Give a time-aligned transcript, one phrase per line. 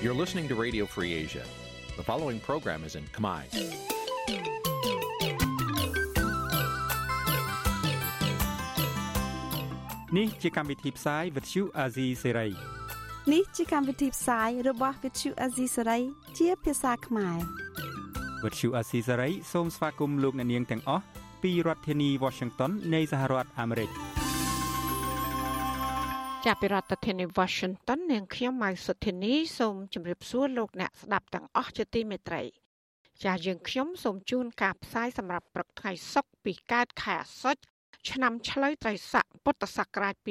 [0.00, 1.42] You're listening to Radio Free Asia.
[1.96, 3.42] The following program is in Khmer.
[10.16, 12.50] នេះជាកម្មវិធីផ្សាយ Vuthu Azizi Serai
[13.32, 16.02] នេះជាកម្មវិធីផ្សាយរបស់ Vuthu Azizi Serai
[16.38, 17.38] ជាភាសាខ្មែរ
[18.42, 21.04] Vuthu Azizi Serai សូមស្វាគមន៍លោកអ្នកនាងទាំងអស់
[21.42, 23.90] ពីរដ្ឋធានី Washington នៃសហរដ្ឋអាមេរិក។
[26.46, 32.42] ចាប់ពីរដ្ឋធានី Washington នាងខ្ញុំម៉ៅសុធានីសូមជម្រាបសួរលោកអ្នកស្ដាប់ទាំងអស់ជាទីមេត្រី
[33.24, 37.60] ចាស់យើងខ្ញុំសូមជូនការផ្សាយសម្រាប់ព្រឹកថ្ងៃសុក្រពីកើតខែអាសត់
[38.10, 40.26] ឆ្នាំឆ្លូវត្រីស័កពុទ្ធសករាជ2565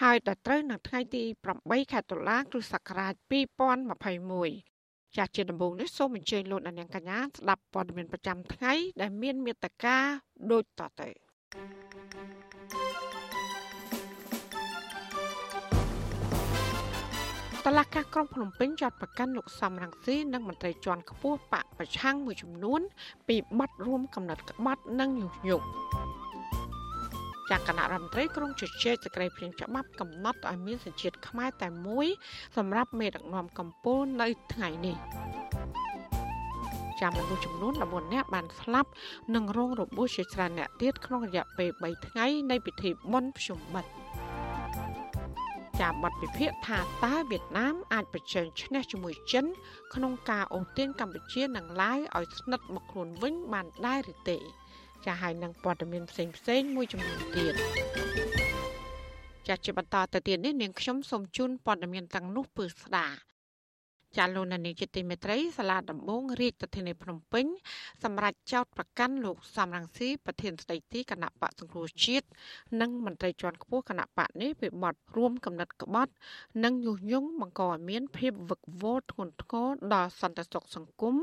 [0.00, 1.22] ហើយដល់ត្រូវនៅថ្ងៃទី
[1.56, 3.14] 8ខែតុលាគ្រិស្តសករាជ
[3.94, 9.96] 2021ចាស់ជាដំបូងនេះសូមអញ្ជើញលោកអ្នកនាងកញ្ញាស្ដាប់ព័ត៌មានប្រចាំថ្ងៃដែលមានមេត្តា
[10.52, 11.08] ដូចតទៅ
[17.66, 22.80] តឡាការក្រុងភ្នំពេញចាត់ប្រកាន់លោកសំរងស៊ីនិងមន្ត្រីជាន់ខ្ពស់បកប្រឆាំងមួយចំនួន
[23.28, 25.66] ពីបទរួមកំណត់ក្បត់និងញុះញង់
[27.50, 32.06] ចាក់គណៈរដ្ឋមន្ត្រីក្រុងជជែកសេចក្តីព្រៀងច្បាប់កំណត់ឲ្យមានសញ្ជាតិខ្មែរតែមួយ
[32.56, 34.96] សម្រាប់មេដឹកនាំកម្ពុជានៅថ្ងៃនេះ
[37.00, 38.90] ចាំមនុស្សចំនួន14នាក់បានស្លាប់
[39.34, 44.07] និងរងរបួសជាច្រើនអ្នកទៀតក្នុងរយៈពេល3ថ្ងៃនៃពិធីបុណ្យភ្ជុំបិណ្ឌ
[45.80, 49.44] ចាប័ណ្ណពិភាក្សាថាតើវៀតណាមអាចប្រជែងឈ្នះជាមួយចិន
[49.94, 54.38] ក្នុងការអូសទាញកម្ពុជានិងឡាវឲ្យស្និទ្ធមកខ្លួនវិញបានដែរឬទេ
[55.06, 57.54] ចាហើយនឹងព័ត៌មានផ្សេងផ្សេងមួយចំនួនទៀត
[59.48, 63.06] ចាជាបន្តទៅទៀតនេះនាងខ្ញុំសូមជូនព័ត៌មានទាំងនោះពឺស្ដា
[64.16, 67.46] ចាលោកនានីជាទីមេត្រីសាលាដំបងរាជធានីភ្នំពេញ
[68.04, 72.26] សម្រាប់ចោតប្រកាន់លោកសំរងស៊ីប្រធានស្ដីទីគណៈបកសង្គ្រោះជាតិ
[72.80, 76.12] និងមន្ត្រីជាន់ខ្ពស់គណៈបកនេះពីបទរួមកំណត់ក្បត់
[76.64, 81.14] និងញុះញង់បង្កឲ្យមានភាពវឹកវរធ្ងន់ធ្ងរដល់សន្តិសុខសង្គម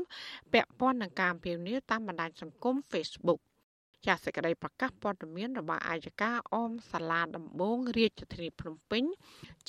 [0.52, 3.40] ពាក់ព័ន្ធនឹងការពៀវនាតាមបណ្ដាញសង្គម Facebook
[4.06, 9.04] ចាសសេចក្តីប្រកាសព័ត៌មានរបស់អាយកាអមសាលាដំបងរាជធានីភ្នំពេញ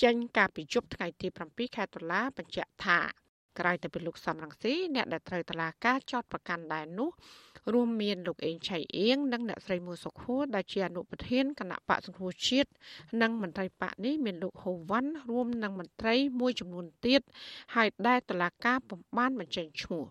[0.02, 2.98] ចេញកាលពីយប់ថ្ងៃទី7ខែតុលាបញ្ជាក់ថា
[3.58, 7.10] ក្រៅតែពីលោកសំរងស៊ីអ្នកដែលត្រូវតឡាការចោតប្រកាន់ដែរនោះ
[7.72, 12.70] រួមមានលោកអេងឆៃអៀងនិងអ្នកស្រីមួសុខួរដែលជាអនុប្រធានគណៈបកសង្គ្រោះជាតិ
[13.22, 17.20] និងមន្ត្រីបកនេះមានលោកហូវ៉ាន់រួមនឹងមន្ត្រីមួយចំនួនទៀត
[17.74, 20.04] ហើយដែលតឡាការពំបានបញ្ចេញឈ្មោះ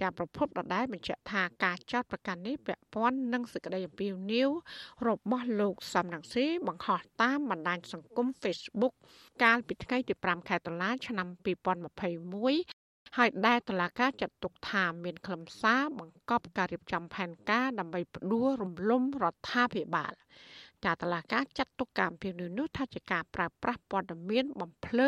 [0.00, 4.50] ជាប្រភពដដែលបញ្ជាក់ថាការចោទប្រកាន់នេះពាក់ព័ន្ធនឹងសេចក្តីអំពាវនាវ
[5.08, 8.94] របស់លោកសំរងស៊ីបង្ហោះតាមបណ្ដាញសង្គម Facebook
[9.42, 11.28] កាលពីថ្ងៃទី5ខែតុលាឆ្នាំ
[12.02, 20.12] 2021ហើយដែលតឡាការចាត់ទុកថាមានខ្លឹមសារបង្កប់ការរៀបចំផែនការដើម្បីផ្ដួលរំលំរដ្ឋាភិបាល
[20.84, 22.28] ចាតឡាការចាត់ទុកការពី
[22.58, 25.06] នោះថាជាការប្រើប្រាស់ព័ត៌មានបំភ្លឺ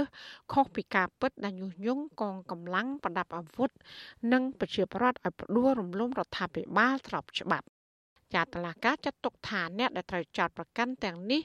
[0.52, 3.70] ខុសពីការពិតដែលញុះញង់កងកម្លាំងប្រដាប់អាវុធ
[4.32, 7.66] និងប្រជាប្រដ្ឋឲ្យផ្ដួលរំលំរដ្ឋាភិបាលស្របច្បាប់
[8.34, 11.40] ចាតឡាការចាត់ទុកថាអ្នកដែលត្រូវចោទប្រកាន់ទាំងនេះ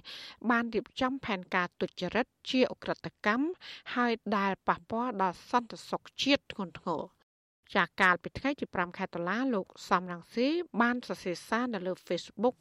[0.50, 3.48] បានរៀបចំផែនការទុច្ចរិតជាអក្រិតកម្ម
[3.96, 7.02] ហើយដែលប៉ះពាល់ដល់សន្តិសុខជាតិធ្ងន់ធ្ងរ
[7.74, 10.48] ចាកាលពីថ្ងៃទី5ខែតុលាលោកសំរងស៊ី
[10.82, 12.56] បានសរសេរសារនៅលើ Facebook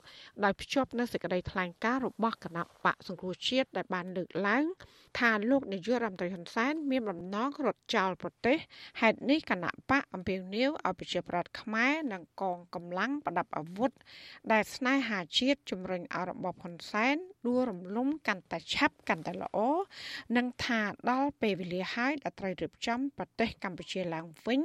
[0.45, 4.65] ដោយភ្ជាប់នូវសេចក្តីថ្លែងការណ៍របស់គណៈបកសង្គ្រោះជាតិដែលបានលើកឡើង
[5.19, 8.57] ថាលោកនាយករដ្ឋមន្ត្រីហ៊ុនសែនមានបំណងរត់ចោលប្រទេស
[9.01, 13.91] ហេតុនេះគណៈបកអំពាវនាវឲ្យប្រជាប្រដ្ឋខ្មែរនិងកងកម្លាំងប្រដាប់អាវុធ
[14.53, 17.17] ដែលស្នេហាជាតិជំរុញឲ្យរបបហ៊ុនសែន
[17.47, 19.59] ដួលរំលំកាន់តែឆាប់កាន់តែល្អ
[20.37, 24.63] និងថាដល់ពេលវេលាហើយដែលត្រូវរៀបចំប្រទេសកម្ពុជាឡើងវិញ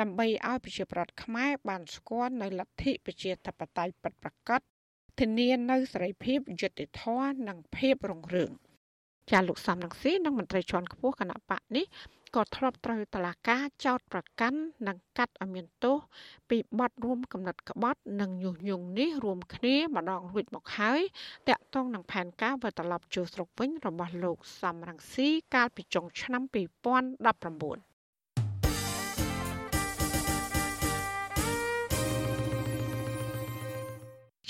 [0.00, 4.60] ដើម្បីឲ្យប្រជាប្រដ្ឋខ្មែរបានស្គាល់នៅលទ្ធិប្រជាធិបតេយ្យពិតប្រាកដ
[5.18, 8.50] ធានានៅសេរីភាពយុត្តិធម៌និងភាពរុងរឿង
[9.30, 11.84] ចាលោកសំរងស៊ីនិងមន្ត្រីជាន់ខ្ពស់គណៈបកនេះ
[12.36, 15.96] ក៏ធ្លាប់ត្រូវតឡាការចោតប្រកាន់និងកាត់ឲ្យមានទោស
[16.50, 21.00] ពីបទរួមកំណត់ក្បត់និងញុះញង់នេះរួមគ្នាម្ដងរួចមកហើយ
[21.48, 27.91] តាក់ទងនឹងផែនការវិលត្រឡប់ចូលស្រុកវិញរបស់លោកសំរងស៊ីកាលពីចុងឆ្នាំ2019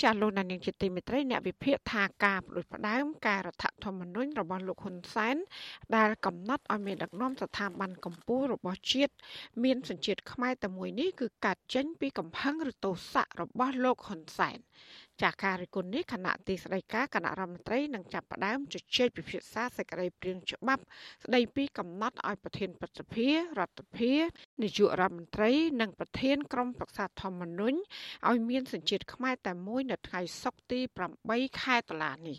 [0.03, 5.35] ចាលោកនាងជាទីមេត្រីអ្នកវិភាគថាការបដិបដើមការរដ្ឋធម្មនុញ្ញរបស់លោកហ៊ុនសែន
[5.95, 9.13] ដែលកំណត់ឲ្យមានដឹកនាំស្ថាប័នកម្ពុជារបស់ជាតិ
[9.63, 14.57] មានសញ្ជាតិខ្មែរតែមួយនេះគឺកាត់ចេញពីកំហឹងឬទោសៈរបស់លោកហ៊ុនសែន
[15.21, 20.83] ចាស់ការរិះគន់នេះគណៈទីស្តីការគណៈរដ្ឋមន្ត្រីនឹងចាប់ផ្ដើមជជែកពិភាក្សាសេចក្តីព្រាងច្បាប់
[21.23, 23.27] ស្តីពីកំណត់ឲ្យប្រធានប្រតិភិ
[23.59, 24.23] រដ្ឋាភិបាល
[24.61, 25.51] នាយករដ្ឋមន្ត្រី
[25.81, 27.77] និងប្រធានក្រុមប្រឹក្សាធម្មនុញ្ញ
[28.29, 30.79] ឲ្យមានសញ្ជាតិខ្មែរតែមួយនៅថ្ងៃសុក្រទី
[31.19, 32.37] 8ខែតុលានេះ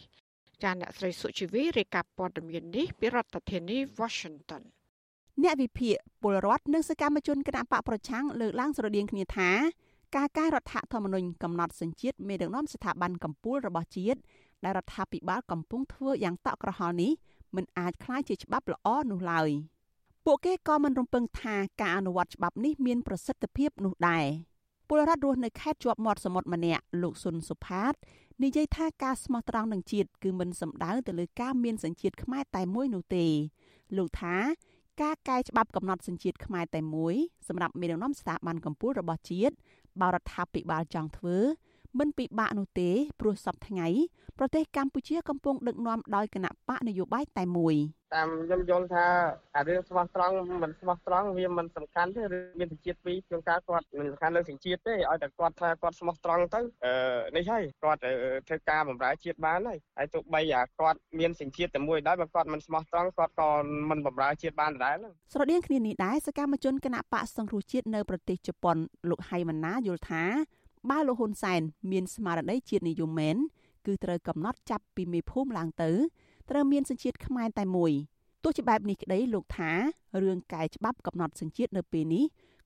[0.63, 4.63] ចាអ្នកស្រីសុជីវីរាយការណ៍ព័ត៌មាននេះពីរដ្ឋធានី Washington
[5.43, 9.51] អ្នកវិភាគពលរដ្ឋនិងសកម្មជនគណបកប្រឆាំងលើកឡើងស្រដៀងគ្នាថា
[10.16, 14.20] ការកែរដ្ឋធម្មនុញ្ញកំណត់សញ្ជាតិមេដឹកនាំស្ថាប័នកម្ពុជារបស់ជាតិ
[14.64, 17.12] ដែលរដ្ឋាភិបាលកំពុងធ្វើយ៉ាងតក់ក្រហល់នេះ
[17.56, 19.50] មិនអាចคล้ายជាច្បាប់ល្អនោះឡើយ
[20.26, 24.26] ពួកគេក៏មិនរំពឹងថាការអនុវត្តច្បាប់នេះមានប្រសិទ្ធភាពនោះដែរ
[24.88, 27.94] ពលរដ្ឋរស់នៅខេត្តជាប់មាត់សមុទ្រម្នាក់លោកស៊ុនសុផាត
[28.44, 33.26] និយាយថាការស្មោះត្រង់នឹងជាតិគឺមិនសំដៅទៅលើការមានសញ្ជាតិខ្មែរតែមួយនោះទេ
[33.98, 34.36] លោកថា
[35.03, 37.15] ការកែច្បាប់កំណត់សញ្ជាតិខ្មែរតែមួយ
[37.49, 39.55] សម្រាប់មេដឹកនាំស្ថាប័នកម្ពុជារបស់ជាតិ
[40.01, 41.37] បរដ្ឋាភិបាលចង់ធ្វើ
[41.99, 43.89] មិនពិបាកនោះទេព្រោះសពថ្ងៃ
[44.39, 47.75] ប្រទេសកម្ពុជាកំពុងដឹកនាំដោយគណៈបកនយោបាយតែមួយ
[48.15, 49.07] តាមខ្ញុំយល់ថា
[49.57, 56.95] អារឿងស្មោះត្រង់មិនស្មោះត្រង់វាមិនសំខាន់ទេឬមានសញ្ជាតិពីរជួនកាលគាត់មិនសំខាន់លើសញ្ជាតិទេឲ្យតែគាត់ថាគាត់ស្មោះត្រង់ទៅអឺ
[57.37, 58.01] នេះហើយគាត់
[58.49, 63.49] ធ្វើការបម្រើជាតិបានហើយហើយទោះបីអាគាត់មានសញ្ជាតិតែមួយដែរបើគាត់មិនស្មោះត្រង់គាត់ក៏
[63.91, 64.97] មិនបម្រើជាតិបានដែរ
[65.33, 68.77] ស្រដៀងគ្នានេះដែរសកម្មជនគណៈបកសង្គ្រោះជាតិនៅប្រទេសជប៉ុន
[69.11, 70.25] លោកហៃម៉ាណាយល់ថា
[70.91, 71.61] បើលោកហ៊ុនសែន
[71.93, 73.37] មានស្មារតីជាតិនិយមមែន
[73.87, 75.91] គឺត្រូវកំណត់ចាប់ពីមេភូមិឡើងទៅ
[76.51, 77.93] ត្រូវមានសញ្ជាតិខ្មែរតែមួយ
[78.43, 79.73] ទោះជាបែបនេះក្តីលោកថា
[80.23, 82.25] រឿងកែច្បាប់កំណត់សញ្ជាតិនៅពេលនេះ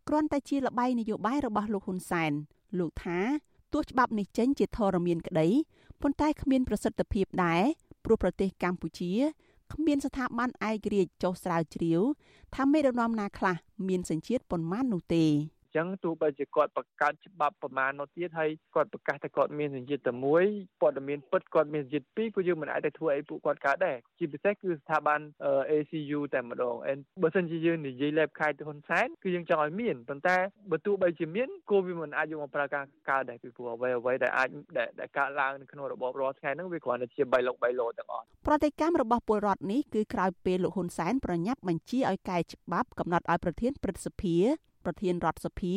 [0.08, 2.32] គ្រាន់តែជាល្បែងនយោបាយរបស់លោកហ៊ុនសែន
[2.78, 3.18] លោកថា
[3.72, 5.48] ទោះច្បាប់នេះចេញជាធរមានក្តី
[6.02, 7.62] ប៉ុន្តែគ្មានប្រសិទ្ធភាពដែរ
[8.04, 9.12] ព្រោះប្រទេសកម្ពុជា
[9.72, 12.00] គ្មានស្ថាប័នឯករាជ្យចុះស្រាវជ្រាវ
[12.54, 13.56] ថាមេដឹកនាំណាខ្លះ
[13.88, 15.24] មានសញ្ជាតិប៉ុន្មាននោះទេ
[15.76, 20.44] ចឹងទោះបីជាគាត់បង្កើតច្បាប់ប្រមាណនោះទៀតហើយគាត់ប្រកាសថាគាត់មានសញ្ជាតិតែមួយ
[20.80, 25.20] ព័ត៌មានពិតគាត់មានសញ្ជាតិពីរក៏យើងមិនអាចទៅធ្វើអីពួកគាត់កើតដែរជាពិសេសគឺស្ថាប័ន
[25.70, 26.74] ACU តែម្ដង
[27.22, 30.36] បើសិនជាយើងនិយាយលេបខៃទៅហ៊ុនសែនគឺយើងចង់ឲ្យមានប៉ុន្តែ
[30.70, 34.48] បើទោះបីជាមានគោវាមិនអាចយកមកប្រើការកើតដែរពីព្រោះអ្វីអ្វីដែលអាច
[35.00, 44.36] ដែលកើតឡើងនៅក្នុងរបបរាល់ថ្ងៃហ្នឹងវាគ្រាន់តែជាបៃលុកបៃលោទាំងអស់ប្រតិកម្មរបស់ពលរដ្ឋនេះគឺក្រោយពេលលោកហ៊ុនសែនប្រញាប់បញ្ជាឲ្យកែច្បាប់កំណត់ឲ្យប្រធានព្រឹទ្ធសភា
[44.88, 45.74] ប្រធានរដ្ឋសភា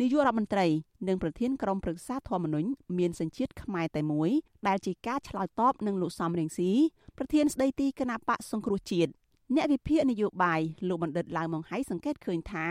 [0.00, 0.66] នាយករដ្ឋមន្ត្រី
[1.08, 4.30] និងប្រធានក្រុមប្រឹក្សាធម្មនុញ្ញមានសញ្ជាតិខ្មែរតែមួយ
[4.68, 6.70] ដែលជាការឆ្លើយតបនឹងលោកសំរងស៊ី
[7.16, 9.10] ប្រធានស្ដីទីគណៈបកសង្គ្រោះជាតិ
[9.54, 12.66] អ្នកវិភាគនយោបាយលោកបណ្ឌិតឡាវម៉ុងហៃសង្កេតឃើញថា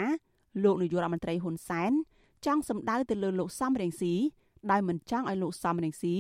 [0.64, 1.92] លោកនាយករដ្ឋមន្ត្រីហ៊ុនសែន
[2.46, 4.14] ចង់សម្ដៅទៅលើលោកសំរងស៊ី
[4.72, 6.16] ដោយមិនចង់ឲ្យលោកសំរងស៊ី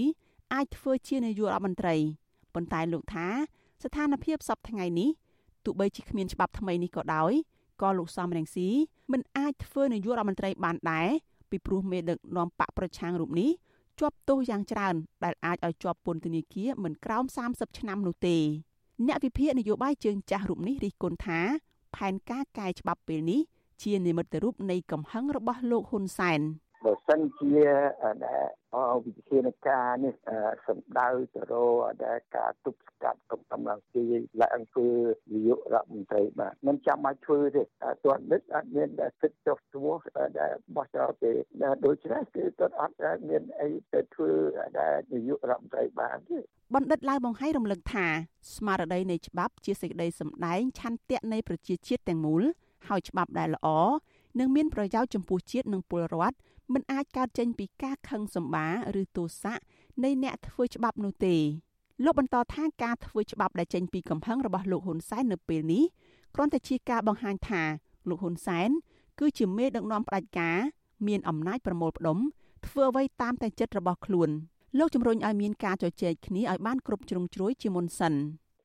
[0.53, 1.95] អាចធ្វើជានាយករដ្ឋមន្ត្រី
[2.53, 3.27] ប៉ុន្តែលោកថា
[3.83, 5.09] ស្ថានភាពសពថ្ងៃនេះ
[5.65, 7.33] ទោះបីជាគ្មានច្បាប់ថ្មីនេះក៏ដោយ
[7.81, 8.69] ក៏លោកសំរងស៊ី
[9.11, 11.09] មិនអាចធ្វើនាយករដ្ឋមន្ត្រីបានដែរ
[11.49, 13.51] ពីព្រោះមេដឹកនាំបកប្រឆាំងរូបនេះ
[13.99, 18.37] ជាប់ទោសយ៉ាងច្រើន ដែលអាចឲ្យជាប់ពន្ធនាគារមិនក្រោម30ឆ្នាំនោះទេ
[19.07, 21.39] អ្នកវិភាគនយោបាយជើងចាស់រូបនេះរិះគន់ថា
[21.95, 23.41] ផែនការកែច្បាប់ពេលនេះ
[23.83, 26.41] ជានិមិត្តរូបនៃកំហឹងរបស់លោកហ៊ុនសែន
[26.85, 27.57] បើសិនជា
[28.25, 28.45] ដែល
[29.05, 30.15] វិធានការនេះ
[30.67, 33.19] សំដៅទៅរកដែលការទប់ស្កាត់
[33.51, 34.03] កម្លាំងទី
[34.41, 34.87] ឡើងគឺ
[35.33, 37.63] នាយករដ្ឋមន្ត្រីបាទមិនចាំបាច់ធ្វើទេ
[38.03, 38.89] ទោះនេះអត់មាន
[39.21, 39.97] សិទ្ធិចុះឈ្មោះ
[40.39, 41.31] ដែលបោះចោលទេ
[41.85, 42.95] ដូច្នេះគឺគាត់អត់
[43.29, 44.31] មានអីទៅធ្វើ
[44.79, 46.39] ដែលនាយករដ្ឋមន្ត្រីបានទេ
[46.75, 48.07] បណ្ឌិតឡាវបង្ហាញរំលឹកថា
[48.55, 52.43] ស្មារតីនៃច្បាប់ជាសេចក្តីសម្ដែងឆន្ទៈនៃប្រជាជាតិទាំងមូល
[52.87, 53.67] ហើយច្បាប់ដែលល្អ
[54.39, 56.35] នឹងមានប្រយោជន៍ចំពោះជាតិនិងពលរដ្ឋ
[56.73, 59.55] មិនអាចកើតចេញពីការខឹងសម្បារឬទោសៈ
[60.03, 61.35] នៃអ្នកធ្វើច្បាប់នោះទេ
[62.03, 65.83] លោកបន្តថាការធ្វើច្បាប់ដែលចេញពីកំហឹងរបស់លោកហ៊ុនសែននៅពេលនេះ
[66.35, 67.63] គ្រាន់តែជាការបង្ហាញថា
[68.09, 68.69] លោកហ៊ុនសែន
[69.19, 70.57] គឺជាមេដឹកនាំផ្ដាច់ការ
[71.07, 72.17] មានអំណាចប្រមូលផ្ដុំ
[72.65, 74.29] ធ្វើអ្វីតាមតែចិត្តរបស់ខ្លួន
[74.77, 78.13] លោកជំរុញឲ្យមានការជជែកគ្នាឲ្យបានគ្រប់ជ្រុងជ្រោយជាមុនសិន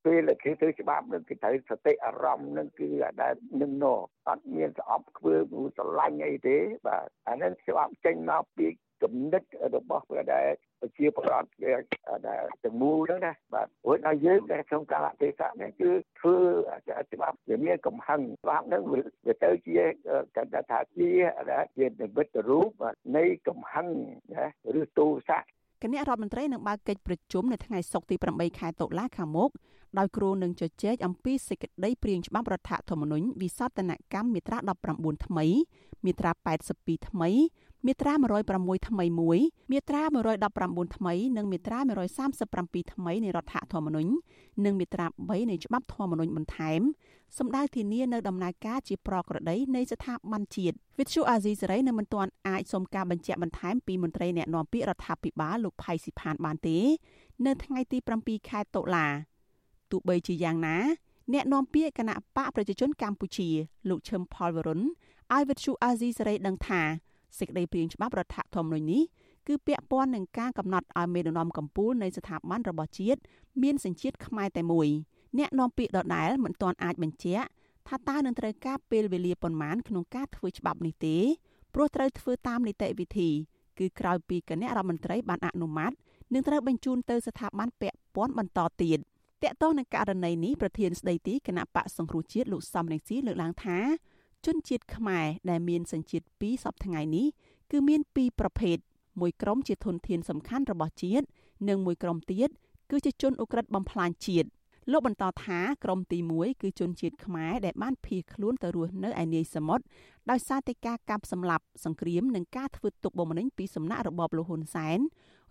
[0.04, 2.88] ពេលគេធ្វើច្បាប់នឹងគេត្រូវសតិអារម្មណ៍នឹងគឺ
[3.23, 3.87] ដែលនឹងណ
[4.28, 8.69] អត់មានស្អប់ខ្ពើមឬស្រឡាញ់អីទេបាទអានេះច្បាប់ចេញមកពី
[9.02, 9.42] គំនិត
[9.75, 10.49] របស់ប្រដែល
[10.80, 11.75] ប្រជាប្រដ្ឋវា
[12.28, 15.90] ដែលទាំងមូលហ្នឹងណាបាទព្រោះដល់យើងដែលក្នុងកាលៈទេសៈនេះគឺ
[16.21, 16.37] ធ្វើ
[17.12, 18.83] ច្បាប់វាមានកំហឹងច្បាប់ហ្នឹង
[19.26, 19.80] វាទៅជា
[20.37, 21.11] កណ្ដាថាជា
[21.50, 22.69] ដែលជានិមិត្តរូប
[23.16, 23.87] នៃកំហឹង
[24.35, 24.47] ណា
[24.80, 25.40] ឬទោសៈ
[25.83, 29.50] គណៈរដ្ឋមន្ត្រីនឹងបើកកិច្ចប្រជុំនៅថ្ងៃសុក្រទី8ខែតុលាខាងមុខ
[29.99, 34.59] ដោយគ្រូនឹងជជែកអំពីសេចក្តីព្រាងច្បាប់រដ្ឋធម្មនុញ្ញវិសោធនកម្មមាត្រា
[34.93, 35.47] 19ថ្មី
[36.05, 36.31] មាត្រា
[36.71, 37.31] 82ថ្មី
[37.87, 38.13] មាត្រា
[38.51, 39.39] 106ថ្មីមួយ
[39.73, 40.03] មាត្រា
[40.49, 41.79] 119ថ្មីនិងមាត្រា
[42.37, 44.11] 137ថ្មីនៃរដ្ឋធម្មនុញ្ញ
[44.65, 46.81] និងមាត្រា3នៃច្បាប់ធម្មនុញ្ញបន្ថែម
[47.39, 56.79] សម្ដៅធានានៅដំណើរការជាប្រក្រតីនៃស្ថាប័នជាតិវិទ្យុអាស៊ីសេរីនៅមិនទាន់អាចសុំការបញ្ជាក់បន្ថែមពីមន្ត្រីអ្នកណែនាំពាក្យរដ្ឋាភិបាលលោកផៃស៊ីផានបានទេ
[57.47, 59.07] នៅថ្ងៃទី7ខែតុលា
[59.91, 60.77] ទោះបីជាយ៉ាងណា
[61.33, 63.49] អ្នកនាំពាក្យគណៈបកប្រជាជនកម្ពុជា
[63.89, 64.81] លោកឈឹមផលវរុន
[65.33, 66.83] ឲ្យវិទ្យុអាស៊ីសេរីដឹងថា
[67.39, 69.03] សេចក្តីព្រាងច្បាប់រដ្ឋធម្មនុញ្ញនេះ
[69.47, 73.21] គឺពាក់ព័ន្ធនឹងការកំណត់ឲ្យមេដឹកនាំកម្ពុជានៃស្ថាប័នរបស់ជាតិ
[73.63, 74.89] មានសញ្ជាតិខ្មែរតែមួយ
[75.39, 77.47] អ្នកនាំពាក្យដដែលមិនទាន់អាចបញ្ជាក់
[77.89, 81.17] ថាតើនឹងត្រូវការពេលវេលាប៉ុន្មានក្នុងការធ្វើច្បាប់នេះទេ
[81.75, 83.31] ព្រោះត្រូវធ្វើតាមនីតិវិធី
[83.79, 85.93] គឺក្រោយពីគណៈរដ្ឋមន្ត្រីបានអនុម័ត
[86.33, 88.99] នឹងត្រូវបញ្ជូនទៅស្ថាប័នពាក់ព័ន្ធបន្តទៀត
[89.45, 93.79] តកតងនឹងករណីនេះប្រធានស្ដីទីគណៈបកសង្គ្រោះជាតិលោកសំរងស៊ីលើកឡើងថា
[94.47, 97.27] ជនជាតិខ្មែរដែលមានសញ្ជាតិពីរសពថ្ងៃនេះ
[97.71, 98.77] គឺមានពីរប្រភេទ
[99.21, 101.27] មួយក្រុមជាធនធានសំខាន់របស់ជាតិ
[101.69, 102.49] និងមួយក្រុមទៀត
[102.91, 104.49] គឺជាជនអ ுக ្រិតបំផ្លាញជាតិ
[104.93, 109.85] លោកបន្តថាក្រុមទី1គឺជនជាតិខ្មែរដែលបានភៀសខ្លួនទៅរស់នៅឯនាយសមុទ្រ
[110.31, 114.99] ដោយសារតែការកាប់សម្លាប់សង្គ្រាមនិងការធ្វើទុកបុកម្នេញពីសំណាក់របបលហ៊ុនសែន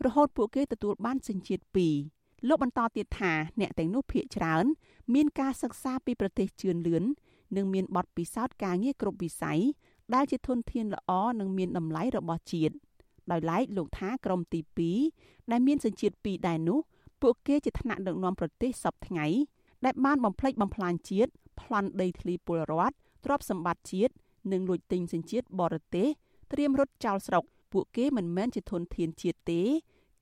[0.05, 4.65] រហូតពួកគេទទួលបានសញ្ជាតិ2 លោកបន្តទៀតថាអ្នកទាំងនោះភៀសច្រើន
[5.13, 7.03] មានការសិក្សាពីប្រទេសជឿនលឿន
[7.55, 9.60] និងមានបទពិសោធន៍ការងារគ្រប់វិស័យ
[10.13, 12.74] ដែលជាធនធានល្អនិងមានតម្លៃរបស់ជាតិ
[13.31, 14.60] ដោយឡែកលោកថាក្រុមទី
[15.05, 16.79] 2ដែលមានសញ្ជាតិ2ដែរនោះ
[17.22, 19.25] ពួកគេជាថ្នាក់ដឹកនាំប្រទេសសពថ្ងៃ
[19.86, 21.31] ដែលបានបំផ្លិចបំផ្លាញជាតិ
[21.62, 24.13] ប្លន់ដីធ្លីពលរដ្ឋទ្រព្យសម្បត្តិជាតិ
[24.51, 26.08] និងលួចទិញសញ្ជាតិបរទេស
[26.51, 29.62] ត្រៀមរត់ចោលស្រុកពួកគេមិនមែនជាធនធានជាតិទេ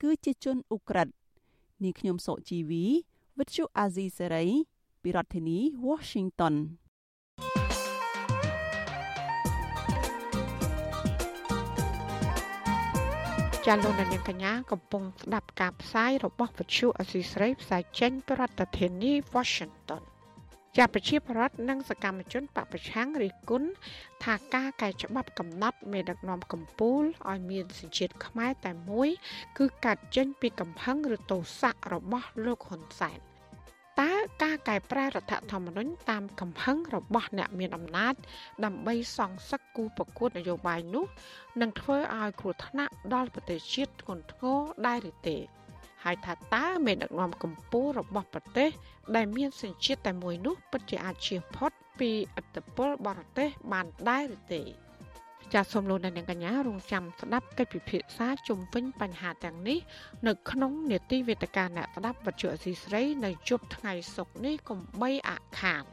[0.02, 1.08] គឺជាជនអ៊ុក្រិត
[1.82, 2.84] នាងខ្ញុំសុជីវី
[3.38, 4.46] វិទ្យុអាស៊ីសេរី
[5.02, 5.58] ពីរដ្ឋធានី
[5.88, 6.54] Washington
[13.66, 20.02] ចាលោកនាងកញ្ញាកំពុងស្ដាប់ការផ្សាយរបស់វិទ្យុអស៊ីស្រីផ្សាយចេញពីរដ្ឋធានី Washington
[20.76, 23.68] ជាប្រជាប្រដ្ឋនិងសកម្មជនបពប្រឆាំងរិះគន់
[24.24, 29.08] ថាការកែច្បាប់កំណត់មេដឹកនាំកម្ពុជាឲ្យមានសញ្ជាតិខ្មែរតែមួយ
[29.58, 33.18] គឺកាត់ចេញពីកំហឹងឬទោសៈរបស់លោកហ៊ុនសែន
[34.00, 38.14] តើការកែប្រែរដ្ឋធម្មនុញ្ញតាមកំហឹងរបស់អ្នកមានអំណាច
[38.64, 41.06] ដើម្បីសងសឹកគូប្រកួតនយោបាយនោះ
[41.60, 45.38] នឹងធ្វើឲ្យគ្រោះថ្នាក់ដល់ប្រទេសជាតិធ្ងន់ធ្ងរដែរឬទេ
[46.04, 48.68] ហើយថាតើមេដឹកនាំកម្ពុជារបស់ប្រទេស
[49.16, 54.62] ដែលមានសញ្ជាតិតែមួយនោះពិតជាអាចជៀសផុតពីឥទ្ធិពលបរទេសបានដែរឬទេ
[55.54, 59.78] ចាសសូមលោកអ្នកនាងកញ្ញារងចាំស្ដាប់កិច្ចពិភាក្សាជុំវិញបញ្ហាទាំងនេះ
[60.26, 65.84] នៅក្នុងនេតិវេទិកាអ្នកស្ដាប់វិទ្យុអសីស្រីនៅជប់ថ្ងៃសុក្រនេះកុំបីអខាន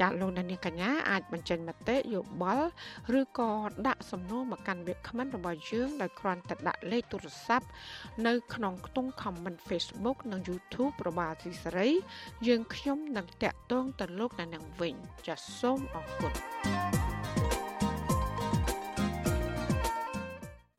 [0.00, 2.68] ចាសលោកអ្នកនាងកញ្ញាអាចបញ្ចេញមតិយោបល់
[3.20, 3.50] ឬក៏
[3.86, 7.66] ដាក់សំណួរមកកាន់វាគ្មិនរបស់យើងដោយគ្រាន់តែដាក់លេខទូរស័ព្ទ
[8.26, 11.86] នៅក្នុងខ្ទង់ comment Facebook និង YouTube របស់អសីស្រី
[12.46, 14.94] យើងខ្ញុំនឹងតាក់ទងទៅលោកអ្នកនាងវិញ
[15.26, 16.99] ចាសសូមអរគុណ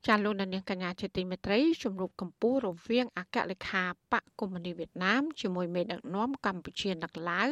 [0.08, 7.50] ចាលោកនាងកញ្ញាជាទីមេត្រីជំរុំកម្ពុជារវាងអគ្គលេខាបកកុម្មុយនីវៀតណាមជាមួយមេដឹកនាំកម្ពុជាដឹកឡាវ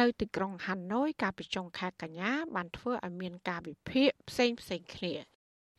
[0.00, 5.14] នៅទីក្រុងហាណូយកាលពីចុងខែកញ្ញាបានធ្វើឲ្យមានការវិភាគផ្សេងផ្សេងគ្នា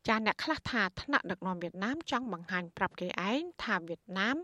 [0.08, 4.38] ចាអ្នកខ្លះថាថ្នាក់ដឹកនាំវៀតណាមចង់បង្ហាញប្រាប់គេឯងថាវៀតណាម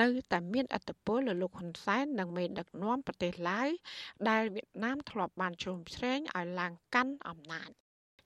[0.00, 3.68] នៅតែមានអធិបតេយ្យលើលោកហ៊ុនសែននិងមេដឹកនាំប្រទេសឡាវ
[4.28, 7.70] ដែលវៀតណាមធ្លាប់បានជ្រោមជ្រែងឲ្យឡើងកាន់អំណាច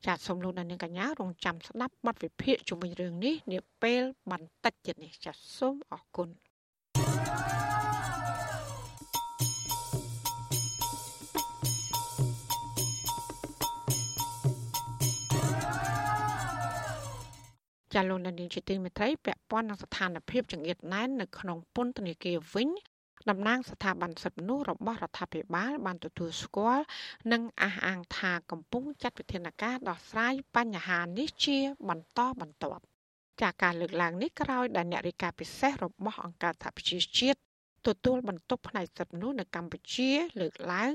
[0.07, 6.29] ចាសសូមលោកអ្នកនាងកញ្ញារងចាំស្ដាប់បទវិភាគជុំវិញរឿងនេះនាពេលបន្តិចទៀតនេះចាសសូមអរគុណ
[17.95, 22.69] ចាលោកនាងជាទីមេត្រីពាក់ព័ន្ធនឹងស្ថានភាពចង្អៀតណែននៅក្នុងពន្ធនាគារវិញ
[23.29, 26.85] តំណាងស្ថាប័នសិទ្ធិមនុស្សរបស់រដ្ឋាភិបាលបានទទួលស្គាល់
[27.33, 31.59] និងអះអាងថាកំពុងចាត់វិធានការដោះស្រាយបញ្ហានេះជា
[31.89, 32.83] បន្តបន្ទាប់
[33.43, 37.39] ចាកការលើកឡើងនេះក្រោយដែលអ្នករាយការណ៍ពិសេសរបស់អង្គការសហប្រជាជាតិ
[37.89, 40.11] ទទួលបន្ទុកផ្នែកសិទ្ធិមនុស្សនៅកម្ពុជា
[40.41, 40.93] លើកឡើង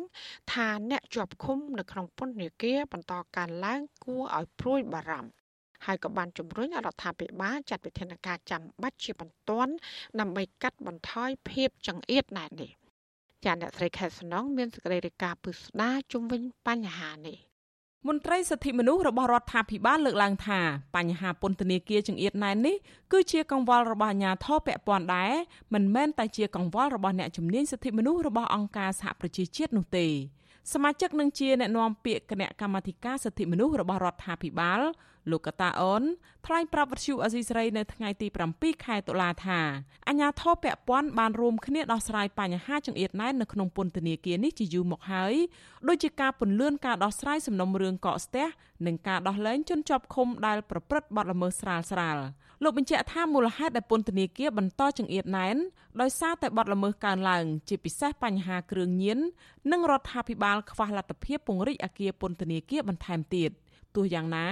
[0.53, 5.44] ថាអ្នកជាប់ឃុំនៅក្នុងពន្ធនាគារបន្តកើនឡើងគួរឲ្យព្រួយបារម្ភ
[5.85, 9.73] ហើយក៏បានជំរុញរដ្ឋាភិបាលចាត់វិធានការចាំបាច់ជាបន្ទាន់
[10.19, 12.71] ដើម្បីកាត់បន្ថយភាពចង្អៀតណែននេះ
[13.45, 17.37] ចាអ្នកស្រីខែសំណងមានសេចក្តីរាយការណ៍ពឹស្ដារជុំវិញបញ្ហានេះ
[18.09, 20.59] មន្ត្រីសិទ្ធិមនុស្សរបស់រដ្ឋាភិបាលលើកឡើងថា
[20.95, 22.75] បញ្ហាពន្ធនាគារចង្អៀតណែននេះ
[23.11, 25.33] គឺជាកង្វល់របស់អាជ្ញាធរពាក់ព័ន្ធដែរ
[25.73, 30.07] មិនមែនតែជាកង្វល់របស់អ្នកជំនាញសិទ្ធិមនុស្សរបស់អង្គការសហប្រជាជាតិនោះទេ
[30.73, 34.81] សមាជិកនឹងជាអ្នកណែនាំពាក្យគណៈកម្មាធិការសិទ្ធិមនុស្សរបស់រដ្ឋាភិបាល
[35.31, 36.03] លោកកតាអូន
[36.45, 39.59] ថ្លែងប្រាប់វិទ្យុអេស៊ីស្រីនៅថ្ងៃទី7ខែតុលាថា
[40.07, 45.33] អាញាធរពពាន់បានរួមគ្នាដោះស្រាយបញ្ហាចង្អៀតណែននៅក្នុងពន្ធនាគារនេះជាយូរមកហើយ
[45.87, 48.45] ដូចជាការពន្លឿនការដោះស្រាយសំណុំរឿងកកស្ទះ
[48.85, 52.17] និងការដោះលែងជនជាប់ឃុំដែលប្រព្រឹត្តបទល្មើសស្រាលស្រាល
[52.63, 55.57] លោកបញ្ជាក់ថាមូលហេតុដែលពន្ធនាគារបន្តចង្អៀតណែន
[56.01, 59.19] ដោយសារតែបទល្មើសកើនឡើង ជាពិសេសបញ្ហាគ្រឿងញៀន
[59.71, 63.51] និងរដ្ឋាភិបាលខ្វះលទ្ធភាពពង្រីកអគារពន្ធនាគារបន្ថែមទៀត
[63.95, 64.47] ទោះយ៉ាងណា